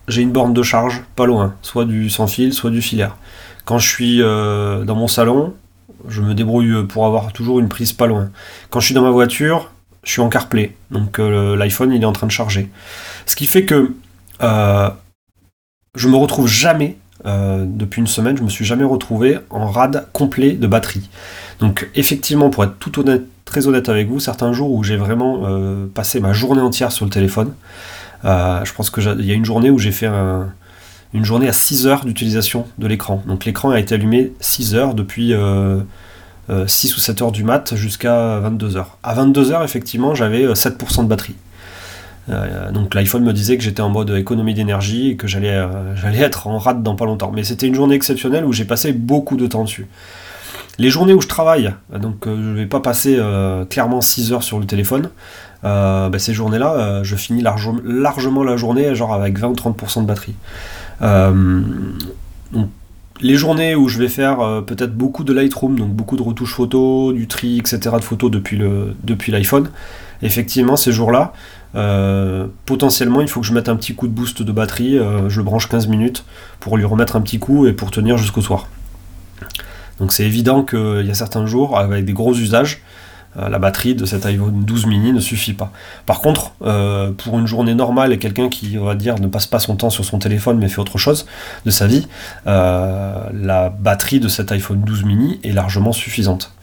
j'ai 0.07 0.21
une 0.21 0.31
borne 0.31 0.53
de 0.53 0.61
charge 0.61 1.01
pas 1.15 1.25
loin, 1.25 1.55
soit 1.61 1.85
du 1.85 2.09
sans 2.09 2.27
fil, 2.27 2.53
soit 2.53 2.69
du 2.69 2.81
filaire. 2.81 3.15
Quand 3.65 3.77
je 3.79 3.87
suis 3.87 4.19
dans 4.19 4.95
mon 4.95 5.07
salon, 5.07 5.53
je 6.07 6.21
me 6.21 6.33
débrouille 6.33 6.85
pour 6.87 7.05
avoir 7.05 7.33
toujours 7.33 7.59
une 7.59 7.67
prise 7.67 7.93
pas 7.93 8.07
loin. 8.07 8.29
Quand 8.69 8.79
je 8.79 8.85
suis 8.85 8.95
dans 8.95 9.01
ma 9.01 9.11
voiture, 9.11 9.71
je 10.03 10.11
suis 10.11 10.21
en 10.21 10.29
CarPlay, 10.29 10.75
donc 10.91 11.17
l'iPhone 11.17 11.91
il 11.91 12.01
est 12.01 12.05
en 12.05 12.13
train 12.13 12.27
de 12.27 12.31
charger. 12.31 12.69
Ce 13.25 13.35
qui 13.35 13.47
fait 13.47 13.65
que 13.65 13.91
je 14.39 16.07
me 16.07 16.15
retrouve 16.15 16.47
jamais, 16.47 16.97
euh, 17.25 17.65
depuis 17.65 18.01
une 18.01 18.07
semaine, 18.07 18.37
je 18.37 18.43
me 18.43 18.49
suis 18.49 18.65
jamais 18.65 18.83
retrouvé 18.83 19.39
en 19.49 19.69
rade 19.69 20.07
complet 20.13 20.51
de 20.51 20.67
batterie. 20.67 21.09
Donc 21.59 21.89
effectivement, 21.95 22.49
pour 22.49 22.63
être 22.63 22.77
tout 22.77 23.03
très 23.45 23.67
honnête 23.67 23.89
avec 23.89 24.07
vous, 24.07 24.19
certains 24.19 24.53
jours 24.53 24.71
où 24.71 24.83
j'ai 24.83 24.97
vraiment 24.97 25.43
euh, 25.45 25.87
passé 25.91 26.19
ma 26.19 26.33
journée 26.33 26.61
entière 26.61 26.91
sur 26.91 27.05
le 27.05 27.11
téléphone, 27.11 27.53
euh, 28.25 28.63
je 28.63 28.73
pense 28.73 28.89
qu'il 28.89 29.25
y 29.25 29.31
a 29.31 29.33
une 29.33 29.45
journée 29.45 29.69
où 29.69 29.79
j'ai 29.79 29.91
fait 29.91 30.09
une 31.13 31.25
journée 31.25 31.47
à 31.47 31.53
6 31.53 31.87
heures 31.87 32.05
d'utilisation 32.05 32.67
de 32.77 32.87
l'écran. 32.87 33.23
Donc 33.27 33.45
l'écran 33.45 33.71
a 33.71 33.79
été 33.79 33.95
allumé 33.95 34.33
6 34.39 34.75
heures 34.75 34.93
depuis 34.93 35.33
6 36.67 36.97
ou 36.97 36.99
7 36.99 37.21
heures 37.21 37.31
du 37.31 37.43
mat 37.43 37.75
jusqu'à 37.75 38.39
22 38.39 38.77
heures. 38.77 38.97
À 39.03 39.13
22 39.13 39.51
heures, 39.51 39.63
effectivement, 39.63 40.13
j'avais 40.13 40.45
7% 40.45 41.03
de 41.03 41.07
batterie. 41.07 41.35
Euh, 42.29 42.71
donc 42.71 42.95
l'iPhone 42.95 43.23
me 43.23 43.33
disait 43.33 43.57
que 43.57 43.63
j'étais 43.63 43.81
en 43.81 43.89
mode 43.89 44.09
économie 44.11 44.53
d'énergie 44.53 45.11
et 45.11 45.15
que 45.15 45.27
j'allais 45.27 45.53
euh, 45.53 45.93
être 46.13 46.47
en 46.47 46.57
rate 46.57 46.81
dans 46.81 46.95
pas 46.95 47.05
longtemps. 47.05 47.31
Mais 47.33 47.43
c'était 47.43 47.67
une 47.67 47.75
journée 47.75 47.95
exceptionnelle 47.95 48.45
où 48.45 48.53
j'ai 48.53 48.65
passé 48.65 48.93
beaucoup 48.93 49.37
de 49.37 49.47
temps 49.47 49.63
dessus. 49.63 49.87
Les 50.77 50.89
journées 50.89 51.13
où 51.13 51.21
je 51.21 51.27
travaille, 51.27 51.73
donc 51.97 52.27
euh, 52.27 52.35
je 52.35 52.49
ne 52.49 52.55
vais 52.55 52.65
pas 52.65 52.81
passer 52.81 53.19
clairement 53.69 54.01
6 54.01 54.33
heures 54.33 54.43
sur 54.43 54.59
le 54.59 54.65
téléphone, 54.65 55.09
bah, 55.63 56.11
ces 56.17 56.33
journées-là, 56.33 57.01
je 57.01 57.15
finis 57.15 57.41
largement 57.41 58.43
la 58.43 58.55
journée 58.55 58.93
genre 58.93 59.13
avec 59.13 59.39
20 59.39 59.47
ou 59.47 59.53
30% 59.53 60.01
de 60.01 60.05
batterie. 60.05 60.35
Donc, 61.01 62.69
les 63.21 63.35
journées 63.35 63.75
où 63.75 63.87
je 63.87 63.97
vais 63.97 64.09
faire 64.09 64.63
peut-être 64.65 64.93
beaucoup 64.93 65.23
de 65.23 65.33
Lightroom, 65.33 65.77
donc 65.77 65.89
beaucoup 65.89 66.17
de 66.17 66.21
retouches 66.21 66.53
photos, 66.53 67.13
du 67.13 67.27
tri, 67.27 67.57
etc. 67.59 67.79
de 67.97 68.03
photos 68.03 68.29
depuis 68.29 69.31
l'iPhone, 69.31 69.69
effectivement 70.21 70.75
ces 70.75 70.91
jours-là, 70.91 71.33
euh, 71.75 72.47
potentiellement, 72.65 73.21
il 73.21 73.27
faut 73.27 73.41
que 73.41 73.45
je 73.45 73.53
mette 73.53 73.69
un 73.69 73.75
petit 73.75 73.95
coup 73.95 74.07
de 74.07 74.13
boost 74.13 74.41
de 74.41 74.51
batterie. 74.51 74.97
Euh, 74.97 75.29
je 75.29 75.37
le 75.37 75.43
branche 75.43 75.67
15 75.67 75.87
minutes 75.87 76.25
pour 76.59 76.77
lui 76.77 76.85
remettre 76.85 77.15
un 77.15 77.21
petit 77.21 77.39
coup 77.39 77.67
et 77.67 77.73
pour 77.73 77.91
tenir 77.91 78.17
jusqu'au 78.17 78.41
soir. 78.41 78.67
Donc 79.99 80.11
c'est 80.11 80.25
évident 80.25 80.63
qu'il 80.63 81.05
y 81.05 81.11
a 81.11 81.13
certains 81.13 81.45
jours, 81.45 81.77
avec 81.77 82.05
des 82.05 82.13
gros 82.13 82.33
usages, 82.33 82.81
euh, 82.81 82.81
la 83.35 83.59
batterie 83.59 83.95
de 83.95 84.05
cet 84.05 84.25
iPhone 84.25 84.63
12 84.63 84.85
mini 84.85 85.13
ne 85.13 85.19
suffit 85.19 85.53
pas. 85.53 85.71
Par 86.05 86.21
contre, 86.21 86.51
pour 87.17 87.37
une 87.37 87.47
journée 87.47 87.75
normale 87.75 88.13
et 88.13 88.17
quelqu'un 88.17 88.49
qui, 88.49 88.77
on 88.79 88.85
va 88.85 88.95
dire, 88.95 89.19
ne 89.19 89.27
passe 89.27 89.47
pas 89.47 89.59
son 89.59 89.75
temps 89.75 89.89
sur 89.89 90.05
son 90.05 90.19
téléphone 90.19 90.57
mais 90.57 90.69
fait 90.69 90.79
autre 90.79 90.97
chose 90.97 91.25
de 91.65 91.71
sa 91.71 91.87
vie, 91.87 92.07
la 92.45 93.73
batterie 93.79 94.19
de 94.19 94.27
cet 94.27 94.51
iPhone 94.51 94.81
12 94.81 95.03
mini 95.03 95.39
est 95.43 95.51
largement 95.51 95.91
suffisante. 95.91 96.54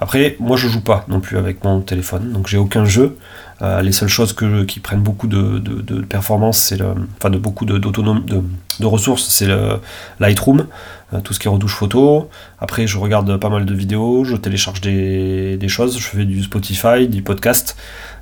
Après, 0.00 0.36
moi 0.38 0.56
je 0.56 0.68
joue 0.68 0.80
pas 0.80 1.04
non 1.08 1.20
plus 1.20 1.38
avec 1.38 1.64
mon 1.64 1.80
téléphone, 1.80 2.32
donc 2.32 2.46
j'ai 2.46 2.58
aucun 2.58 2.84
jeu. 2.84 3.16
Euh, 3.60 3.82
les 3.82 3.90
seules 3.90 4.08
choses 4.08 4.36
qui 4.68 4.78
prennent 4.78 5.02
beaucoup 5.02 5.26
de, 5.26 5.58
de, 5.58 6.00
performance, 6.02 6.58
c'est 6.58 6.78
enfin 7.16 7.30
de 7.30 7.38
beaucoup 7.38 7.64
d'autonomie, 7.64 8.24
de, 8.24 8.86
ressources, 8.86 9.28
c'est 9.28 9.46
le 9.46 9.80
Lightroom, 10.20 10.68
euh, 11.12 11.20
tout 11.20 11.34
ce 11.34 11.40
qui 11.40 11.48
est 11.48 11.50
retouche 11.50 11.74
photo. 11.74 12.30
Après, 12.60 12.86
je 12.86 12.96
regarde 12.98 13.36
pas 13.38 13.48
mal 13.48 13.64
de 13.64 13.74
vidéos, 13.74 14.22
je 14.22 14.36
télécharge 14.36 14.80
des, 14.80 15.58
choses, 15.66 15.98
je 15.98 16.04
fais 16.04 16.24
du 16.24 16.44
Spotify, 16.44 17.08
du 17.08 17.22
podcast, 17.22 17.76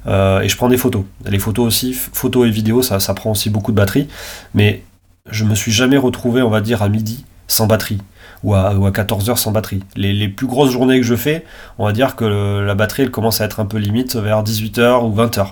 euh, 0.07 0.41
et 0.41 0.49
je 0.49 0.57
prends 0.57 0.69
des 0.71 0.79
photos. 0.79 1.05
Les 1.27 1.39
photos 1.39 1.67
aussi, 1.67 1.93
photos 1.93 2.47
et 2.49 2.51
vidéos, 2.51 2.81
ça, 2.81 2.99
ça 2.99 3.13
prend 3.13 3.33
aussi 3.33 3.51
beaucoup 3.51 3.73
de 3.73 3.77
batterie, 3.77 4.09
mais 4.55 4.83
je 5.31 5.45
me 5.45 5.55
suis 5.55 5.73
jamais 5.73 5.99
retrouvé, 5.99 6.41
on 6.41 6.51
va 6.51 6.63
dire, 6.63 6.83
à 6.83 6.89
midi 6.89 7.27
sans 7.47 7.67
batterie 7.67 7.99
ou 8.47 8.55
à, 8.55 8.93
14 8.93 9.29
heures 9.29 9.39
sans 9.39 9.51
batterie. 9.51 9.81
Les, 9.97 10.29
plus 10.29 10.47
grosses 10.47 10.71
journées 10.71 11.01
que 11.01 11.07
je 11.07 11.17
fais, 11.17 11.45
on 11.79 11.85
va 11.85 11.93
dire 11.93 12.15
que 12.15 12.25
la 12.25 12.75
batterie 12.77 13.03
elle 13.03 13.11
commence 13.11 13.41
à 13.41 13.45
être 13.45 13.59
un 13.59 13.67
peu 13.67 13.77
limite 13.77 14.15
vers 14.15 14.45
18h 14.45 15.05
ou 15.05 15.15
20h. 15.15 15.49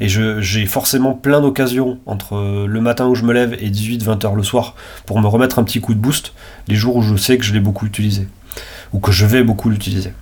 Et 0.00 0.08
j'ai 0.08 0.66
forcément 0.66 1.14
plein 1.14 1.40
d'occasions 1.40 1.98
entre 2.06 2.66
le 2.66 2.80
matin 2.80 3.08
où 3.08 3.16
je 3.16 3.24
me 3.24 3.32
lève 3.32 3.54
et 3.54 3.68
18-20h 3.68 4.36
le 4.36 4.44
soir 4.44 4.76
pour 5.04 5.20
me 5.20 5.26
remettre 5.26 5.58
un 5.58 5.64
petit 5.64 5.80
coup 5.80 5.94
de 5.94 5.98
boost 5.98 6.32
les 6.68 6.76
jours 6.76 6.94
où 6.94 7.02
je 7.02 7.16
sais 7.16 7.36
que 7.38 7.44
je 7.44 7.52
l'ai 7.52 7.60
beaucoup 7.60 7.86
utilisé 7.86 8.28
ou 8.92 9.00
que 9.00 9.10
je 9.10 9.26
vais 9.26 9.42
beaucoup 9.42 9.68
l'utiliser. 9.68 10.12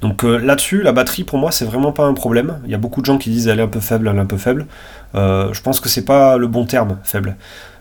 Donc 0.00 0.24
euh, 0.24 0.38
là-dessus, 0.38 0.82
la 0.82 0.92
batterie 0.92 1.24
pour 1.24 1.38
moi 1.38 1.52
c'est 1.52 1.66
vraiment 1.66 1.92
pas 1.92 2.04
un 2.04 2.14
problème. 2.14 2.60
Il 2.64 2.70
y 2.70 2.74
a 2.74 2.78
beaucoup 2.78 3.00
de 3.00 3.06
gens 3.06 3.18
qui 3.18 3.28
disent 3.28 3.48
elle 3.48 3.60
est 3.60 3.62
un 3.62 3.68
peu 3.68 3.80
faible, 3.80 4.08
elle 4.08 4.16
est 4.16 4.20
un 4.20 4.26
peu 4.26 4.38
faible. 4.38 4.66
Euh, 5.14 5.52
je 5.52 5.60
pense 5.60 5.80
que 5.80 5.88
c'est 5.90 6.04
pas 6.04 6.38
le 6.38 6.46
bon 6.46 6.64
terme, 6.64 6.98
faible. 7.04 7.36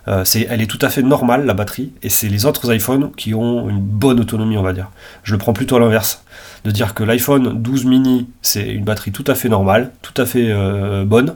Euh, 0.07 0.23
elle 0.49 0.61
est 0.61 0.67
tout 0.67 0.79
à 0.81 0.89
fait 0.89 1.01
normale, 1.01 1.45
la 1.45 1.53
batterie, 1.53 1.93
et 2.01 2.09
c'est 2.09 2.27
les 2.27 2.45
autres 2.45 2.73
iPhones 2.73 3.11
qui 3.15 3.33
ont 3.33 3.69
une 3.69 3.79
bonne 3.79 4.19
autonomie, 4.19 4.57
on 4.57 4.63
va 4.63 4.73
dire. 4.73 4.89
Je 5.23 5.31
le 5.33 5.37
prends 5.37 5.53
plutôt 5.53 5.77
à 5.77 5.79
l'inverse. 5.79 6.23
De 6.65 6.71
dire 6.71 6.93
que 6.93 7.03
l'iPhone 7.03 7.61
12 7.61 7.85
mini, 7.85 8.27
c'est 8.41 8.67
une 8.67 8.83
batterie 8.85 9.11
tout 9.11 9.23
à 9.27 9.35
fait 9.35 9.49
normale, 9.49 9.91
tout 10.01 10.13
à 10.21 10.25
fait 10.25 10.47
euh, 10.49 11.03
bonne. 11.05 11.35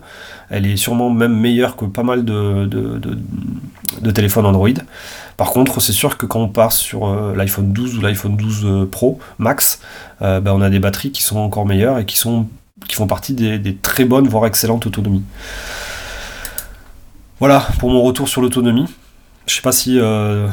Elle 0.50 0.65
est 0.65 0.77
sûrement 0.77 1.09
même 1.09 1.38
meilleure 1.38 1.75
que 1.75 1.86
pas 1.86 2.03
mal 2.03 2.24
de, 2.24 2.69
téléphones 4.13 4.45
Android. 4.45 4.69
Par 5.36 5.51
contre, 5.51 5.81
c'est 5.81 5.91
sûr 5.91 6.17
que 6.17 6.25
quand 6.25 6.39
on 6.39 6.47
part 6.47 6.71
sur 6.71 7.07
euh, 7.07 7.36
l'iPhone 7.36 7.74
12 7.74 7.97
ou 7.97 8.01
l'iPhone 8.01 8.38
12 8.38 8.88
Pro 8.89 9.19
Max, 9.38 9.81
ben, 10.21 10.47
on 10.47 10.62
a 10.62 10.69
des 10.69 10.79
batteries 10.79 11.12
qui 11.12 11.21
sont 11.21 11.38
encore 11.38 11.65
meilleures 11.65 12.00
et 12.00 12.05
qui, 12.05 12.17
font 12.17 12.47
partie 13.07 13.33
des 13.33 13.75
très 13.75 14.05
bonnes, 14.05 14.27
voire 14.27 14.45
excellentes 14.45 14.88
autonomies. 14.88 15.24
Voilà 17.39 17.67
pour 17.79 17.91
mon 17.91 18.01
retour 18.01 18.27
sur 18.27 18.41
l'autonomie. 18.41 18.88
Je 19.46 19.53
sais 19.53 19.62
pas 19.62 19.72
si 19.72 20.00
euh, 20.00 20.48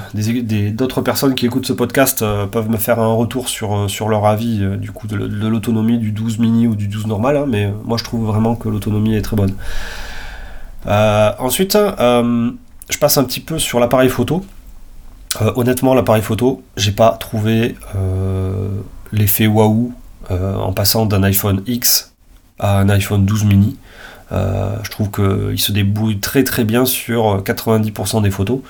d'autres 0.73 1.01
personnes 1.01 1.35
qui 1.35 1.47
écoutent 1.47 1.67
ce 1.67 1.73
podcast 1.73 2.21
euh, 2.23 2.47
peuvent 2.47 2.69
me 2.69 2.77
faire 2.77 3.01
un 3.01 3.13
retour 3.13 3.49
sur, 3.49 3.75
euh, 3.75 4.09
leur 4.09 4.27
avis 4.27 4.63
du 4.79 4.93
coup 4.93 5.07
de, 5.09 5.17
l'autonomie 5.17 5.99
du 5.99 6.13
12 6.13 6.39
mini 6.39 6.67
ou 6.67 6.77
du 6.77 6.87
12 6.87 7.07
normal, 7.07 7.39
hein, 7.39 7.47
mais 7.49 7.73
moi 7.85 7.97
je 7.97 8.05
trouve 8.05 8.27
vraiment 8.27 8.55
que 8.55 8.69
l'autonomie 8.69 9.17
est 9.17 9.23
très 9.23 9.35
bonne. 9.35 9.55
ensuite, 10.87 11.77
je 11.77 12.99
passe 13.01 13.19
un 13.19 13.25
petit 13.25 13.41
peu 13.41 13.59
sur 13.59 13.81
l'appareil 13.81 14.11
photo. 14.11 14.45
honnêtement, 15.57 15.95
l'appareil 15.95 16.23
photo, 16.23 16.63
j'ai 16.77 16.93
pas 16.93 17.13
trouvé 17.13 17.77
l'effet 19.11 19.47
waouh 19.47 19.93
en 20.31 20.73
passant 20.73 21.07
d'un 21.07 21.23
iPhone 21.25 21.63
X 21.67 22.13
à 22.59 22.79
un 22.79 22.89
iPhone 22.91 23.25
12 23.25 23.45
mini. 23.45 23.77
Euh, 24.33 24.77
je 24.83 24.91
trouve 24.91 25.11
qu'il 25.11 25.61
se 25.61 25.73
débrouille 25.73 26.19
très 26.19 26.45
très 26.45 26.65
bien 26.65 26.87
sur 26.87 27.43
90% 27.43 28.23
des 28.23 28.31
photos. 28.31 28.61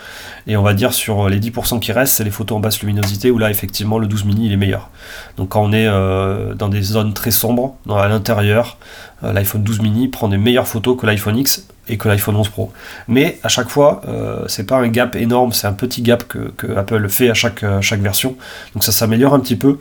Et 0.47 0.57
on 0.57 0.63
va 0.63 0.75
dire 0.75 0.93
sur 0.93 1.29
les 1.29 1.41
10% 1.41 1.81
qui 1.81 1.93
restent, 1.93 2.17
c'est 2.17 2.25
les 2.25 2.31
photos 2.31 2.59
en 2.59 2.61
basse 2.61 2.81
luminosité 2.81 3.31
où 3.31 3.39
là 3.39 3.51
effectivement 3.51 3.99
le 3.99 4.07
12 4.07 4.25
mini 4.25 4.47
il 4.47 4.53
est 4.53 4.57
meilleur. 4.57 4.91
Donc 5.37 5.51
quand 5.51 5.63
on 5.63 5.73
est 5.73 5.87
euh, 5.87 6.55
dans 6.55 6.69
des 6.69 6.83
zones 6.83 7.15
très 7.15 7.31
sombres, 7.31 7.77
à 7.89 8.09
l'intérieur, 8.09 8.79
euh, 9.23 9.33
l'iPhone 9.33 9.63
12 9.63 9.81
mini 9.81 10.09
prend 10.09 10.29
des 10.29 10.39
meilleures 10.39 10.69
photos 10.69 10.99
que 10.99 11.07
l'iPhone 11.07 11.39
X 11.39 11.67
et 11.89 11.99
que 11.99 12.09
l'iPhone 12.09 12.37
11 12.37 12.49
Pro. 12.49 12.73
Mais 13.09 13.39
à 13.43 13.49
chaque 13.49 13.69
fois, 13.69 14.03
euh, 14.09 14.45
c'est 14.49 14.65
pas 14.65 14.77
un 14.77 14.89
gap 14.89 15.17
énorme, 15.17 15.53
c'est 15.53 15.67
un 15.67 15.73
petit 15.73 16.03
gap 16.03 16.25
que, 16.25 16.77
Apple 16.77 17.09
fait 17.09 17.31
à 17.31 17.35
chaque, 17.35 17.65
chaque 17.81 18.01
version. 18.01 18.37
Donc 18.75 18.85
ça 18.85 18.93
s'améliore 18.93 19.35
un 19.35 19.41
petit 19.41 19.57
peu, 19.57 19.79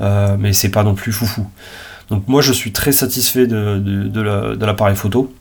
euh, 0.00 0.36
mais 0.38 0.52
c'est 0.52 0.70
pas 0.70 0.84
non 0.84 0.94
plus 0.94 1.12
foufou. 1.12 1.46
Donc 2.10 2.26
moi 2.26 2.42
je 2.42 2.52
suis 2.52 2.72
très 2.72 2.92
satisfait 2.92 3.46
de, 3.46 3.78
de, 3.78 4.64
l'appareil 4.64 4.96
photo 4.96 5.32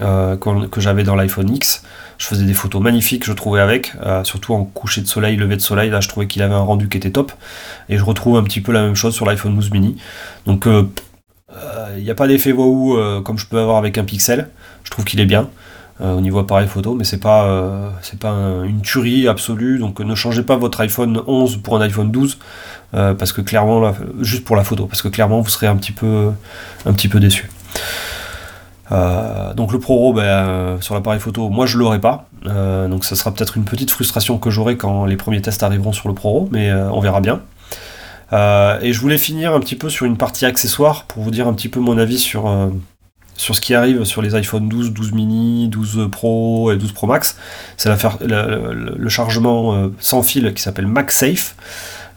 euh, 0.00 0.36
que, 0.36 0.80
j'avais 0.80 1.04
dans 1.04 1.14
l'iPhone 1.14 1.54
X. 1.54 1.82
Je 2.18 2.26
faisais 2.26 2.44
des 2.44 2.54
photos 2.54 2.82
magnifiques, 2.82 3.24
je 3.24 3.32
trouvais 3.32 3.60
avec, 3.60 3.92
surtout 4.24 4.54
en 4.54 4.64
coucher 4.64 5.02
de 5.02 5.06
soleil, 5.06 5.36
lever 5.36 5.56
de 5.56 5.60
soleil. 5.60 5.90
Là, 5.90 6.00
je 6.00 6.08
trouvais 6.08 6.26
qu'il 6.26 6.42
avait 6.42 6.54
un 6.54 6.60
rendu 6.60 6.88
qui 6.88 6.96
était 6.96 7.10
top. 7.10 7.32
Et 7.88 7.98
je 7.98 8.04
retrouve 8.04 8.36
un 8.36 8.42
petit 8.42 8.60
peu 8.60 8.72
la 8.72 8.82
même 8.82 8.94
chose 8.94 9.14
sur 9.14 9.26
l'iPhone 9.26 9.54
12 9.54 9.70
mini. 9.70 9.96
Donc 10.46 10.66
il 10.66 12.02
n'y 12.02 12.10
a 12.10 12.14
pas 12.14 12.26
d'effet 12.26 12.52
waouh 12.52 13.22
comme 13.22 13.38
je 13.38 13.46
peux 13.46 13.58
avoir 13.58 13.76
avec 13.76 13.98
un 13.98 14.04
Pixel. 14.04 14.48
Je 14.82 14.90
trouve 14.90 15.04
qu'il 15.04 15.20
est 15.20 15.26
bien. 15.26 15.50
Euh, 16.02 16.12
au 16.12 16.20
niveau 16.20 16.38
appareil 16.38 16.68
photo, 16.68 16.94
mais 16.94 17.04
c'est 17.04 17.20
pas, 17.20 17.46
euh, 17.46 17.90
pas 18.20 18.28
une 18.66 18.82
tuerie 18.82 19.28
absolue. 19.28 19.78
Donc 19.78 19.98
ne 20.00 20.14
changez 20.14 20.42
pas 20.42 20.56
votre 20.56 20.78
iPhone 20.80 21.22
11 21.26 21.56
pour 21.62 21.74
un 21.74 21.80
iPhone 21.80 22.10
12, 22.10 22.38
euh, 22.96 23.14
parce 23.14 23.32
que 23.32 23.40
clairement, 23.40 23.92
juste 24.20 24.44
pour 24.44 24.56
la 24.56 24.64
photo, 24.64 24.86
parce 24.86 25.02
que 25.02 25.08
clairement 25.08 25.40
vous 25.40 25.48
serez 25.48 25.66
un 25.66 25.76
petit 25.76 25.92
peu, 25.92 26.32
un 26.84 26.92
petit 26.92 27.08
peu 27.08 27.20
déçu. 27.20 27.50
donc 28.90 29.72
le 29.72 29.78
Pro 29.78 30.12
ben, 30.12 30.78
sur 30.80 30.94
l'appareil 30.94 31.20
photo, 31.20 31.48
moi 31.48 31.66
je 31.66 31.78
l'aurai 31.78 32.00
pas. 32.00 32.28
donc 32.44 33.04
ça 33.04 33.16
sera 33.16 33.32
peut-être 33.32 33.56
une 33.56 33.64
petite 33.64 33.90
frustration 33.90 34.38
que 34.38 34.50
j'aurai 34.50 34.76
quand 34.76 35.04
les 35.04 35.16
premiers 35.16 35.42
tests 35.42 35.62
arriveront 35.62 35.92
sur 35.92 36.08
le 36.08 36.14
Pro, 36.14 36.48
mais 36.52 36.72
on 36.72 37.00
verra 37.00 37.20
bien. 37.20 37.40
et 38.32 38.92
je 38.92 39.00
voulais 39.00 39.18
finir 39.18 39.54
un 39.54 39.60
petit 39.60 39.76
peu 39.76 39.90
sur 39.90 40.06
une 40.06 40.16
partie 40.16 40.46
accessoire 40.46 41.04
pour 41.04 41.22
vous 41.22 41.30
dire 41.30 41.48
un 41.48 41.52
petit 41.52 41.68
peu 41.68 41.80
mon 41.80 41.98
avis 41.98 42.18
sur, 42.18 42.48
sur 43.36 43.54
ce 43.54 43.60
qui 43.60 43.74
arrive 43.74 44.04
sur 44.04 44.22
les 44.22 44.34
iPhone 44.34 44.68
12, 44.68 44.92
12 44.92 45.12
mini, 45.12 45.68
12 45.68 46.08
Pro 46.10 46.72
et 46.72 46.76
12 46.76 46.92
Pro 46.92 47.06
Max, 47.06 47.36
c'est 47.76 47.90
le, 47.90 49.08
chargement 49.08 49.74
euh, 49.74 49.88
sans 49.98 50.22
fil 50.22 50.52
qui 50.54 50.62
s'appelle 50.62 50.86
MagSafe, 50.86 51.54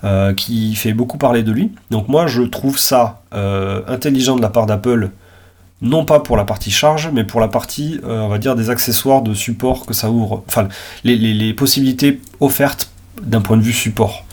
euh, 0.03 0.33
qui 0.33 0.75
fait 0.75 0.93
beaucoup 0.93 1.17
parler 1.17 1.43
de 1.43 1.51
lui. 1.51 1.71
Donc 1.91 2.07
moi 2.07 2.27
je 2.27 2.41
trouve 2.41 2.77
ça 2.77 3.21
euh, 3.33 3.81
intelligent 3.87 4.35
de 4.35 4.41
la 4.41 4.49
part 4.49 4.65
d'Apple, 4.65 5.09
non 5.81 6.05
pas 6.05 6.19
pour 6.19 6.37
la 6.37 6.45
partie 6.45 6.71
charge, 6.71 7.09
mais 7.13 7.23
pour 7.23 7.39
la 7.39 7.47
partie, 7.47 7.99
on 8.03 8.27
va 8.27 8.37
dire, 8.37 8.55
des 8.55 8.69
accessoires 8.69 9.21
de 9.21 9.33
support 9.33 9.85
que 9.85 9.93
ça 9.93 10.09
ouvre, 10.11 10.43
enfin 10.47 10.67
les 11.05 11.53
possibilités 11.53 12.19
offertes 12.41 12.91
d'un 13.21 13.41
point 13.41 13.55
de 13.55 13.61
vue 13.61 13.73
support. 13.73 14.25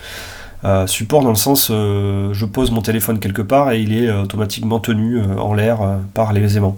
Euh, 0.65 0.87
support 0.87 1.23
dans 1.23 1.31
le 1.31 1.37
sens 1.37 1.69
euh, 1.71 2.33
je 2.33 2.45
pose 2.47 2.71
mon 2.71 2.81
téléphone 2.81 3.21
quelque 3.21 3.43
part 3.43 3.73
et 3.73 3.81
il 3.81 3.97
est 3.97 4.09
euh, 4.09 4.23
automatiquement 4.23 4.81
tenu 4.81 5.21
en 5.23 5.55
l'air 5.55 5.79
par 6.15 6.33
les 6.33 6.57
aimants. 6.57 6.77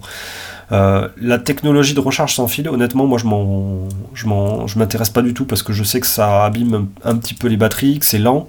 La 0.71 1.37
technologie 1.39 1.93
de 1.93 1.99
recharge 1.99 2.33
sans 2.35 2.47
fil, 2.47 2.69
honnêtement, 2.69 3.07
moi 3.07 3.17
je 3.17 3.25
m'en, 3.25 4.67
je 4.67 4.79
m'intéresse 4.79 5.09
pas 5.09 5.21
du 5.21 5.33
tout 5.33 5.45
parce 5.45 5.63
que 5.63 5.73
je 5.73 5.83
sais 5.83 5.99
que 5.99 6.07
ça 6.07 6.45
abîme 6.45 6.87
un, 7.03 7.15
petit 7.15 7.33
peu 7.33 7.47
les 7.47 7.57
batteries, 7.57 7.99
que 7.99 8.05
c'est 8.05 8.19
lent, 8.19 8.45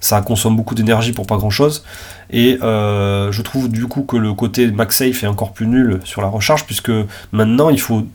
ça 0.00 0.20
consomme 0.20 0.56
beaucoup 0.56 0.74
d'énergie 0.74 1.12
pour 1.12 1.26
pas 1.26 1.36
grand 1.36 1.50
chose. 1.50 1.84
Et 2.30 2.58
je 2.60 3.42
trouve 3.42 3.70
du 3.70 3.86
coup 3.86 4.02
que 4.02 4.16
le 4.16 4.34
côté 4.34 4.70
MagSafe 4.70 5.24
est 5.24 5.28
encore 5.28 5.52
plus 5.52 5.66
nul 5.66 6.00
sur 6.04 6.20
la 6.22 6.28
recharge 6.28 6.66
puisque 6.66 6.92
maintenant 7.32 7.70
il 7.70 7.80
faut, 7.80 8.06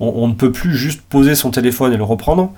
on 0.00 0.28
ne 0.28 0.34
peut 0.34 0.52
plus 0.52 0.76
juste 0.76 1.02
poser 1.02 1.34
son 1.34 1.50
téléphone 1.50 1.92
et 1.92 1.96
le 1.96 2.04
reprendre. 2.04 2.52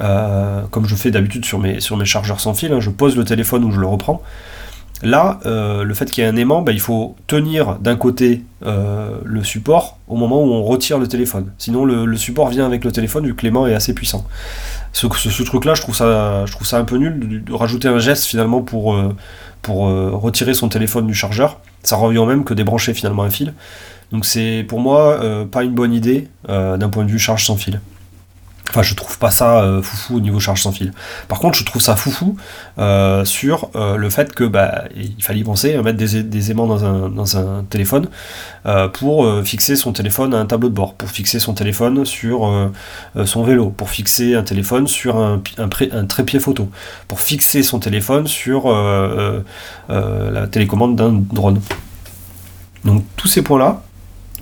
Euh, 0.00 0.62
comme 0.70 0.86
je 0.86 0.94
fais 0.94 1.10
d'habitude 1.10 1.44
sur 1.44 1.58
mes, 1.58 1.80
sur 1.80 1.96
mes 1.96 2.04
chargeurs 2.04 2.40
sans 2.40 2.54
fil, 2.54 2.72
hein, 2.72 2.80
je 2.80 2.90
pose 2.90 3.16
le 3.16 3.24
téléphone 3.24 3.64
ou 3.64 3.70
je 3.70 3.80
le 3.80 3.86
reprends. 3.86 4.22
Là, 5.02 5.40
euh, 5.46 5.82
le 5.82 5.94
fait 5.94 6.10
qu'il 6.10 6.22
y 6.22 6.26
ait 6.26 6.30
un 6.30 6.36
aimant, 6.36 6.62
bah, 6.62 6.72
il 6.72 6.80
faut 6.80 7.16
tenir 7.26 7.78
d'un 7.80 7.96
côté 7.96 8.42
euh, 8.64 9.16
le 9.24 9.42
support 9.42 9.98
au 10.06 10.16
moment 10.16 10.42
où 10.42 10.52
on 10.52 10.62
retire 10.62 10.98
le 10.98 11.08
téléphone. 11.08 11.52
Sinon, 11.58 11.84
le, 11.84 12.16
support 12.16 12.48
vient 12.48 12.66
avec 12.66 12.84
le 12.84 12.92
téléphone 12.92 13.26
vu 13.26 13.34
que 13.34 13.42
l'aimant 13.42 13.66
est 13.66 13.74
assez 13.74 13.94
puissant. 13.94 14.24
Ce, 14.92 15.06
truc-là, 15.42 15.74
je, 15.74 15.82
trouve 15.82 15.96
ça, 15.96 16.44
un 16.78 16.84
peu 16.84 16.96
nul 16.96 17.42
de, 17.44 17.52
rajouter 17.52 17.88
un 17.88 17.98
geste 17.98 18.24
finalement 18.26 18.62
pour, 18.62 18.96
pour 19.62 19.78
retirer 19.78 20.54
son 20.54 20.68
téléphone 20.68 21.06
du 21.06 21.14
chargeur. 21.14 21.60
Ça 21.82 21.96
revient 21.96 22.18
au 22.18 22.26
même 22.26 22.44
que 22.44 22.54
débrancher 22.54 22.94
finalement 22.94 23.24
un 23.24 23.30
fil. 23.30 23.54
Donc 24.12 24.26
c'est 24.26 24.64
pour 24.68 24.80
moi 24.80 25.18
pas 25.50 25.64
une 25.64 25.72
bonne 25.72 25.94
idée 25.94 26.28
d'un 26.46 26.88
point 26.90 27.04
de 27.04 27.10
vue 27.10 27.18
charge 27.18 27.46
sans 27.46 27.56
fil. 27.56 27.80
Enfin, 28.72 28.80
je 28.80 28.94
trouve 28.94 29.18
pas 29.18 29.30
ça 29.30 29.60
euh, 29.60 29.82
foufou 29.82 30.16
au 30.16 30.20
niveau 30.20 30.40
charge 30.40 30.62
sans 30.62 30.72
fil. 30.72 30.94
Par 31.28 31.40
contre, 31.40 31.58
je 31.58 31.64
trouve 31.64 31.82
ça 31.82 31.94
foufou 31.94 32.38
euh, 32.78 33.22
sur 33.26 33.68
euh, 33.76 33.96
le 33.98 34.08
fait 34.08 34.34
que 34.34 34.44
bah, 34.44 34.84
il 34.96 35.22
fallait 35.22 35.44
penser 35.44 35.74
à 35.74 35.82
mettre 35.82 35.98
des, 35.98 36.50
aimants 36.50 36.66
dans 36.66 37.36
un, 37.36 37.64
téléphone 37.68 38.08
pour 38.94 39.44
fixer 39.44 39.76
son 39.76 39.92
téléphone 39.92 40.32
à 40.32 40.38
un 40.38 40.46
tableau 40.46 40.70
de 40.70 40.74
bord, 40.74 40.94
pour 40.94 41.10
fixer 41.10 41.38
son 41.38 41.52
téléphone 41.52 42.06
sur 42.06 42.70
son 43.24 43.42
vélo, 43.42 43.68
pour 43.70 43.90
fixer 43.90 44.34
un 44.36 44.42
téléphone 44.42 44.86
sur 44.86 45.18
un, 45.18 45.42
un 45.58 46.04
trépied 46.06 46.40
photo, 46.40 46.70
pour 47.08 47.20
fixer 47.20 47.62
son 47.62 47.78
téléphone 47.78 48.26
sur 48.26 48.72
la 49.88 50.46
télécommande 50.50 50.96
d'un 50.96 51.12
drone. 51.12 51.60
Donc 52.84 53.04
tous 53.16 53.28
ces 53.28 53.42
points-là, 53.42 53.82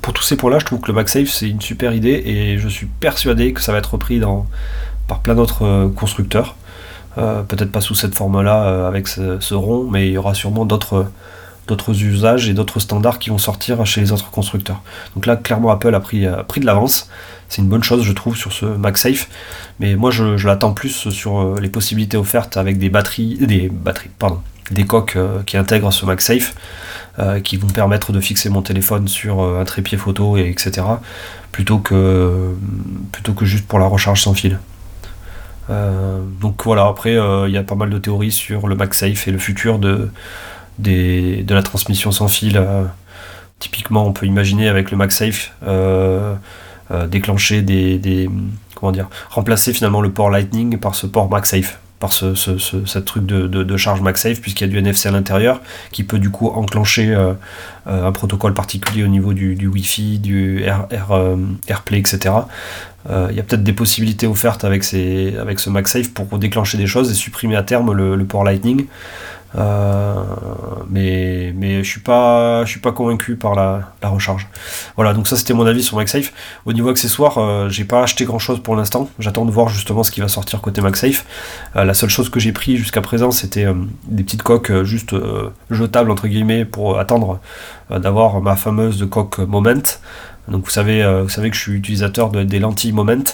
pour 0.03 0.13
tous 0.13 0.23
ces 0.23 0.37
points-là, 0.37 0.59
je 0.59 0.65
trouve 0.65 0.81
que 0.81 0.89
le 0.89 0.95
MagSafe 0.95 1.29
c'est 1.29 1.49
une 1.49 1.61
super 1.61 1.93
idée 1.93 2.23
et 2.25 2.59
je 2.59 2.69
suis 2.69 2.87
persuadé 2.87 3.53
que 3.53 3.61
ça 3.61 3.73
va 3.73 3.79
être 3.79 3.93
repris 3.93 4.21
par 5.09 5.21
plein 5.21 5.35
d'autres 5.35 5.65
euh, 5.65 5.89
constructeurs. 5.89 6.57
Euh, 7.19 7.43
peut-être 7.43 7.73
pas 7.73 7.81
sous 7.81 7.95
cette 7.95 8.15
forme-là 8.15 8.65
euh, 8.65 8.89
avec 8.89 9.09
ce, 9.09 9.55
rond, 9.55 9.89
mais 9.91 10.09
il 10.09 10.13
y 10.13 10.19
aura 10.19 10.35
sûrement 10.35 10.65
d'autres 10.65 11.05
usages 12.03 12.49
et 12.49 12.55
d'autres 12.55 12.79
standards 12.81 13.19
qui 13.19 13.31
vont 13.31 13.39
sortir 13.39 13.85
chez 13.85 14.01
les 14.01 14.13
autres 14.13 14.31
constructeurs. 14.31 14.81
Donc 15.15 15.27
là, 15.27 15.37
clairement, 15.37 15.71
Apple 15.71 15.95
a 15.95 16.01
pris, 16.01 16.21
de 16.21 16.67
l'avance. 16.67 17.11
C'est 17.49 17.63
une 17.63 17.69
bonne 17.69 17.83
chose, 17.83 18.05
je 18.05 18.13
trouve, 18.13 18.37
sur 18.37 18.53
ce 18.53 18.65
MagSafe. 18.65 19.29
Mais 19.81 19.97
moi, 19.97 20.13
je, 20.13 20.37
je 20.37 20.47
l'attends 20.47 20.73
plus 20.73 21.11
sur 21.11 21.57
les 21.61 21.69
possibilités 21.69 22.17
offertes 22.17 22.57
avec 22.57 22.79
des 22.79 22.91
batteries, 22.91 23.39
des 23.41 23.69
batteries, 23.69 24.11
pardon, 24.19 24.41
des 24.71 24.85
coques 24.85 25.19
qui 25.47 25.57
intègrent 25.57 25.93
ce 25.93 26.07
MagSafe. 26.07 26.55
Euh, 27.19 27.41
qui 27.41 27.57
vont 27.57 27.67
permettre 27.67 28.13
de 28.13 28.21
fixer 28.21 28.51
mon 28.51 28.63
téléphone 28.63 29.09
sur 29.09 29.41
euh, 29.41 29.61
un 29.61 29.65
trépied 29.65 29.99
photo, 29.99 30.37
et 30.37 30.49
etc. 30.49 30.87
Plutôt 31.51 31.79
que, 31.79 32.55
plutôt 33.11 33.33
que 33.33 33.45
juste 33.45 33.67
pour 33.67 33.81
la 33.81 33.87
recharge 33.87 34.23
sans 34.23 34.33
fil. 34.33 34.61
Euh, 35.71 36.21
donc 36.41 36.65
voilà, 36.65 36.87
après 36.87 37.15
il 37.15 37.53
y 37.53 37.57
a 37.57 37.65
pas 37.65 37.75
mal 37.75 37.91
de 37.91 37.99
théories 37.99 38.31
sur 38.31 38.69
le 38.69 38.77
MagSafe 38.77 39.27
et 39.27 39.33
le 39.33 39.39
futur 39.39 39.81
de, 39.81 40.09
de 40.79 41.55
la 41.55 41.63
transmission 41.65 42.13
sans 42.13 42.29
fil. 42.29 42.65
typiquement, 43.59 44.07
on 44.07 44.13
peut 44.13 44.27
imaginer 44.27 44.69
avec 44.69 44.93
le 44.93 44.97
MagSafe 44.97 45.53
déclencher 47.09 47.63
des, 47.63 48.31
comment 48.77 48.93
dire, 48.93 49.09
remplacer 49.31 49.73
finalement 49.73 50.01
le 50.01 50.11
port 50.11 50.31
Lightning 50.31 50.79
par 50.79 50.95
ce 50.95 51.09
port 51.09 51.29
MagSafe 51.29 51.81
par 52.01 52.15
ce, 52.15 52.99
truc 52.99 53.27
de, 53.27 53.77
charge 53.77 54.01
MagSafe, 54.01 54.41
puisqu'il 54.41 54.65
y 54.65 54.71
a 54.71 54.71
du 54.71 54.79
NFC 54.79 55.09
à 55.09 55.13
l'intérieur, 55.13 55.61
qui 55.93 56.03
peut 56.03 56.19
du 56.19 56.31
coup 56.31 56.49
enclencher 56.49 57.15
euh, 57.15 57.35
euh, 57.87 58.09
un 58.09 58.13
protocole 58.13 58.55
particulier 58.55 59.05
au 59.05 59.09
niveau 59.09 59.35
du, 59.35 59.67
Wi-Fi, 59.67 60.19
du 60.19 60.63
Air, 60.65 60.87
euh, 61.11 61.37
AirPlay, 61.69 61.99
etc. 61.99 62.35
Il 63.09 63.35
y 63.35 63.41
a 63.41 63.43
peut-être 63.43 63.63
des 63.63 63.73
possibilités 63.73 64.27
offertes 64.27 64.65
avec, 64.65 64.85
ce 64.85 65.71
MagSafe 65.71 66.11
pour 66.11 66.39
déclencher 66.39 66.77
des 66.79 66.87
choses 66.87 67.11
et 67.11 67.15
supprimer 67.15 67.57
à 67.57 67.63
terme 67.63 67.93
le 67.93 68.25
port 68.25 68.45
Lightning. 68.45 68.87
Euh, 69.57 70.15
mais 70.89 71.53
mais 71.57 71.83
je 71.83 71.91
suis 71.91 72.01
je 72.01 72.65
suis 72.67 72.81
pas 72.81 72.93
convaincu 72.93 73.37
par 73.37 73.55
la, 73.55 73.93
recharge. 74.03 74.49
Voilà, 74.97 75.13
donc 75.13 75.27
ça 75.27 75.37
c'était 75.37 75.55
mon 75.55 75.67
avis 75.67 75.83
sur 75.83 75.97
MagSafe. 75.97 76.33
Au 76.67 76.73
niveau 76.73 76.89
accessoire, 76.89 77.39
euh, 77.39 77.69
j'ai 77.69 77.85
pas 77.85 78.03
acheté 78.03 78.25
grand 78.25 78.39
chose 78.39 78.63
pour 78.63 78.77
l'instant. 78.77 79.11
J'attends 79.19 79.45
de 79.45 79.51
voir 79.51 79.69
justement 79.69 80.03
ce 80.03 80.11
qui 80.11 80.21
va 80.21 80.29
sortir 80.29 80.61
côté 80.61 80.81
MagSafe. 80.81 81.25
Euh, 81.77 81.85
la 81.85 81.95
seule 81.95 82.11
chose 82.11 82.31
que 82.31 82.41
j'ai 82.41 82.53
pris 82.53 82.77
jusqu'à 82.77 83.01
présent, 83.01 83.31
c'était 83.31 83.67
des 84.07 84.23
petites 84.23 84.43
coques 84.43 84.83
juste 84.85 85.15
jetables 85.71 86.11
entre 86.11 86.29
guillemets 86.29 86.65
pour 86.65 86.99
attendre 86.99 87.41
d'avoir 87.91 88.41
ma 88.41 88.57
fameuse 88.57 89.07
coque 89.11 89.39
Moment. 89.39 89.83
Donc 90.49 90.65
vous 90.65 90.71
savez, 90.71 91.05
vous 91.23 91.29
savez 91.29 91.51
que 91.51 91.57
je 91.57 91.61
suis 91.61 91.73
utilisateur 91.73 92.31
de, 92.31 92.43
des 92.43 92.59
lentilles 92.59 92.93
Moment 92.93 93.25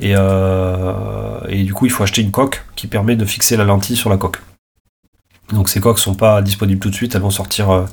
et, 0.00 0.12
et 0.12 1.62
du 1.64 1.74
coup 1.74 1.86
il 1.86 1.90
faut 1.90 2.02
acheter 2.02 2.22
une 2.22 2.30
coque 2.30 2.64
qui 2.76 2.86
permet 2.86 3.16
de 3.16 3.24
fixer 3.24 3.56
la 3.56 3.64
lentille 3.64 3.96
sur 3.96 4.10
la 4.10 4.16
coque. 4.16 4.40
Donc 5.52 5.68
ces 5.68 5.80
coques 5.80 5.98
sont 5.98 6.14
pas 6.14 6.40
disponibles 6.40 6.80
tout 6.80 6.90
de 6.90 6.94
suite, 6.94 7.14
elles 7.14 7.20
vont 7.20 7.30
sortir 7.30 7.70
euh, 7.70 7.84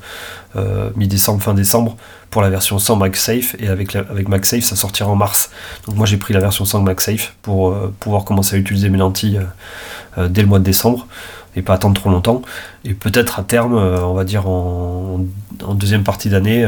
euh, 0.56 0.90
mi-décembre, 0.96 1.42
fin 1.42 1.52
décembre 1.52 1.96
pour 2.30 2.40
la 2.40 2.48
version 2.48 2.78
sans 2.78 2.96
MagSafe 2.96 3.56
et 3.58 3.68
avec, 3.68 3.94
avec 3.94 4.28
MagSafe 4.28 4.64
ça 4.64 4.74
sortira 4.74 5.10
en 5.10 5.16
mars. 5.16 5.50
Donc 5.86 5.96
moi 5.96 6.06
j'ai 6.06 6.16
pris 6.16 6.32
la 6.32 6.40
version 6.40 6.64
sans 6.64 6.80
MagSafe 6.80 7.34
pour 7.42 7.70
euh, 7.70 7.92
pouvoir 8.00 8.24
commencer 8.24 8.56
à 8.56 8.58
utiliser 8.58 8.88
mes 8.88 8.98
lentilles 8.98 9.40
dès 10.16 10.42
le 10.42 10.46
mois 10.46 10.58
de 10.58 10.64
décembre 10.64 11.06
et 11.56 11.62
pas 11.62 11.74
attendre 11.74 11.98
trop 11.98 12.10
longtemps. 12.10 12.42
Et 12.84 12.94
peut-être 12.94 13.38
à 13.38 13.42
terme, 13.42 13.74
on 13.74 14.14
va 14.14 14.24
dire 14.24 14.46
en, 14.46 15.20
en 15.62 15.74
deuxième 15.74 16.04
partie 16.04 16.28
d'année, 16.28 16.66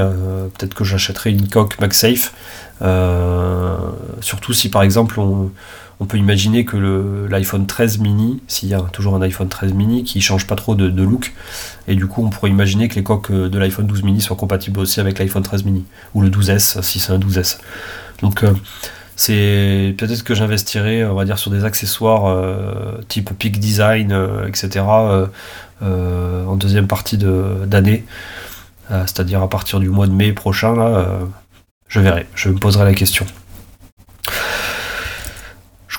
peut-être 0.54 0.74
que 0.74 0.84
j'achèterai 0.84 1.30
une 1.30 1.48
coque 1.48 1.78
MagSafe. 1.78 2.32
surtout 4.20 4.52
si 4.54 4.70
par 4.70 4.82
exemple 4.82 5.20
on 5.20 5.50
on 6.00 6.06
peut 6.06 6.18
imaginer 6.18 6.64
que 6.64 6.76
l'iPhone 7.30 7.66
13 7.66 7.98
mini, 7.98 8.42
s'il 8.48 8.68
y 8.68 8.74
a 8.74 8.80
toujours 8.80 9.14
un 9.14 9.22
iPhone 9.22 9.48
13 9.48 9.72
mini 9.74 10.04
qui 10.04 10.20
change 10.20 10.46
pas 10.46 10.56
trop 10.56 10.74
de, 10.74 11.02
look, 11.02 11.32
et 11.86 11.94
du 11.94 12.06
coup 12.06 12.24
on 12.24 12.30
pourrait 12.30 12.50
imaginer 12.50 12.88
que 12.88 12.96
les 12.96 13.02
coques 13.02 13.30
de 13.30 13.58
l'iPhone 13.58 13.86
12 13.86 14.02
mini 14.02 14.20
soient 14.20 14.36
compatibles 14.36 14.80
aussi 14.80 15.00
avec 15.00 15.18
l'iPhone 15.18 15.42
13 15.42 15.64
mini, 15.64 15.84
ou 16.14 16.20
le 16.20 16.30
12S 16.30 16.82
si 16.82 16.98
c'est 16.98 17.12
un 17.12 17.18
12S. 17.18 17.58
Donc 18.22 18.44
c'est 19.16 19.94
peut-être 19.96 20.24
que 20.24 20.34
j'investirai, 20.34 21.04
on 21.04 21.14
va 21.14 21.36
sur 21.36 21.50
des 21.50 21.64
accessoires 21.64 22.36
type 23.08 23.30
Peak 23.38 23.60
Design, 23.60 24.12
etc. 24.48 24.84
en 25.80 26.56
deuxième 26.56 26.88
partie 26.88 27.18
d'année, 27.18 28.04
c'est-à-dire 28.88 29.42
à 29.42 29.48
partir 29.48 29.78
du 29.78 29.88
mois 29.88 30.08
de 30.08 30.12
mai 30.12 30.32
prochain. 30.32 30.74
Je 31.86 32.00
verrai, 32.00 32.26
je 32.34 32.48
me 32.48 32.58
poserai 32.58 32.84
la 32.84 32.94
question. 32.94 33.24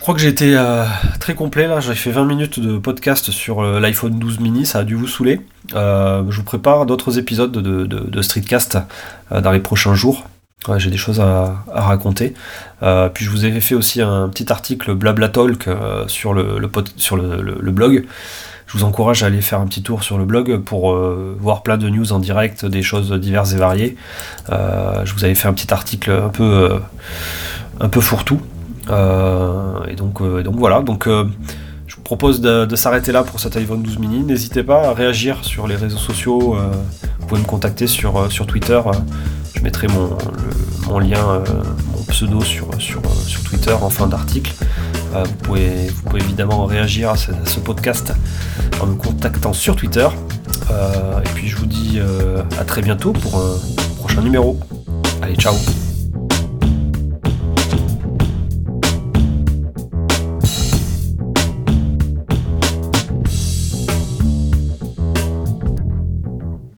Crois 0.06 0.14
que 0.14 0.22
j'ai 0.22 0.28
été 0.28 0.56
euh, 0.56 0.86
très 1.20 1.34
complet 1.34 1.66
là, 1.66 1.80
j'ai 1.80 1.96
fait 1.96 2.12
20 2.12 2.26
minutes 2.26 2.60
de 2.60 2.78
podcast 2.78 3.32
sur 3.32 3.64
euh, 3.64 3.80
l'iPhone 3.80 4.20
12 4.20 4.40
mini, 4.40 4.68
ça 4.68 4.78
a 4.78 4.84
dû 4.84 4.94
vous 4.94 5.08
saouler. 5.08 5.42
Euh, 5.74 6.22
je 6.30 6.38
vous 6.38 6.44
prépare 6.44 6.86
d'autres 6.86 7.18
épisodes 7.18 7.52
de, 7.52 8.22
Streetcast 8.22 8.78
dans 9.32 9.50
les 9.50 9.60
prochains 9.60 9.96
jours. 9.96 10.26
j'ai 10.78 10.92
des 10.92 10.98
choses 10.98 11.20
à, 11.20 11.56
raconter. 11.74 12.36
puis 13.16 13.26
je 13.26 13.32
vous 13.32 13.48
ai 13.48 13.60
fait 13.60 13.74
aussi 13.74 14.00
un 14.00 14.30
petit 14.30 14.52
article 14.52 14.94
Blabla 14.94 15.28
Talk 15.28 15.68
sur, 16.06 16.36
le, 16.36 17.72
blog. 17.72 18.06
Je 18.68 18.78
vous 18.78 18.84
encourage 18.84 19.24
à 19.24 19.26
aller 19.26 19.42
faire 19.42 19.60
un 19.60 19.66
petit 19.66 19.82
tour 19.82 20.04
sur 20.04 20.20
le 20.20 20.26
blog 20.26 20.58
pour 20.58 20.96
voir 20.96 21.64
plein 21.64 21.78
de 21.78 21.90
news 21.90 22.14
en 22.14 22.20
direct, 22.20 22.64
des 22.64 22.84
choses 22.84 23.12
diverses 23.12 23.54
et 23.54 23.58
variées. 23.58 23.96
je 24.52 25.14
vous 25.16 25.24
avais 25.26 25.34
fait 25.34 25.48
un 25.48 25.54
petit 25.54 25.74
article 25.74 26.12
un 26.12 26.30
peu, 26.30 26.80
un 27.80 27.90
peu 27.90 28.02
fourre-tout. 28.02 28.40
Et 29.90 29.96
donc, 29.96 30.22
euh, 30.22 30.44
donc 30.44 30.56
voilà, 30.56 30.82
donc 30.82 31.08
euh, 31.08 31.26
je 31.88 31.96
vous 31.96 32.02
propose 32.02 32.42
de, 32.42 32.76
s'arrêter 32.76 33.12
là 33.12 33.24
pour 33.24 33.40
cet 33.40 33.56
iPhone 33.58 33.82
12 33.82 34.00
mini. 34.00 34.24
N'hésitez 34.24 34.64
pas 34.64 34.90
à 34.90 34.94
réagir 34.94 35.44
sur 35.44 35.68
les 35.68 35.76
réseaux 35.76 35.98
sociaux. 35.98 36.58
vous 37.20 37.28
pouvez 37.28 37.42
me 37.42 37.46
contacter 37.46 37.88
sur, 37.88 38.32
sur 38.32 38.48
Twitter. 38.48 38.82
je 39.56 39.62
mettrai 39.62 39.88
mon, 39.88 40.18
mon 40.88 41.00
lien, 41.00 41.44
mon 41.94 42.04
pseudo 42.04 42.42
sur, 42.42 42.70
sur, 42.80 43.02
sur 43.26 43.44
Twitter 43.44 43.74
en 43.74 43.90
fin 43.90 44.08
d'article. 44.08 44.54
vous, 45.14 45.36
pouvez, 45.44 45.88
vous 45.88 46.02
pouvez 46.04 46.22
évidemment 46.22 46.66
réagir 46.66 47.12
à 47.12 47.18
ce, 47.18 47.60
podcast 47.60 48.14
en 48.82 48.88
me 48.88 48.96
contactant 48.96 49.54
sur 49.54 49.76
Twitter. 49.76 50.08
et 50.70 51.30
puis 51.36 51.48
je 51.48 51.56
vous 51.56 51.68
dis 51.68 52.00
à 52.60 52.64
très 52.64 52.82
bientôt 52.82 53.14
pour 53.14 53.38
un 53.38 53.58
prochain 54.00 54.22
numéro. 54.22 54.60
Allez, 55.22 55.36
ciao 55.36 55.54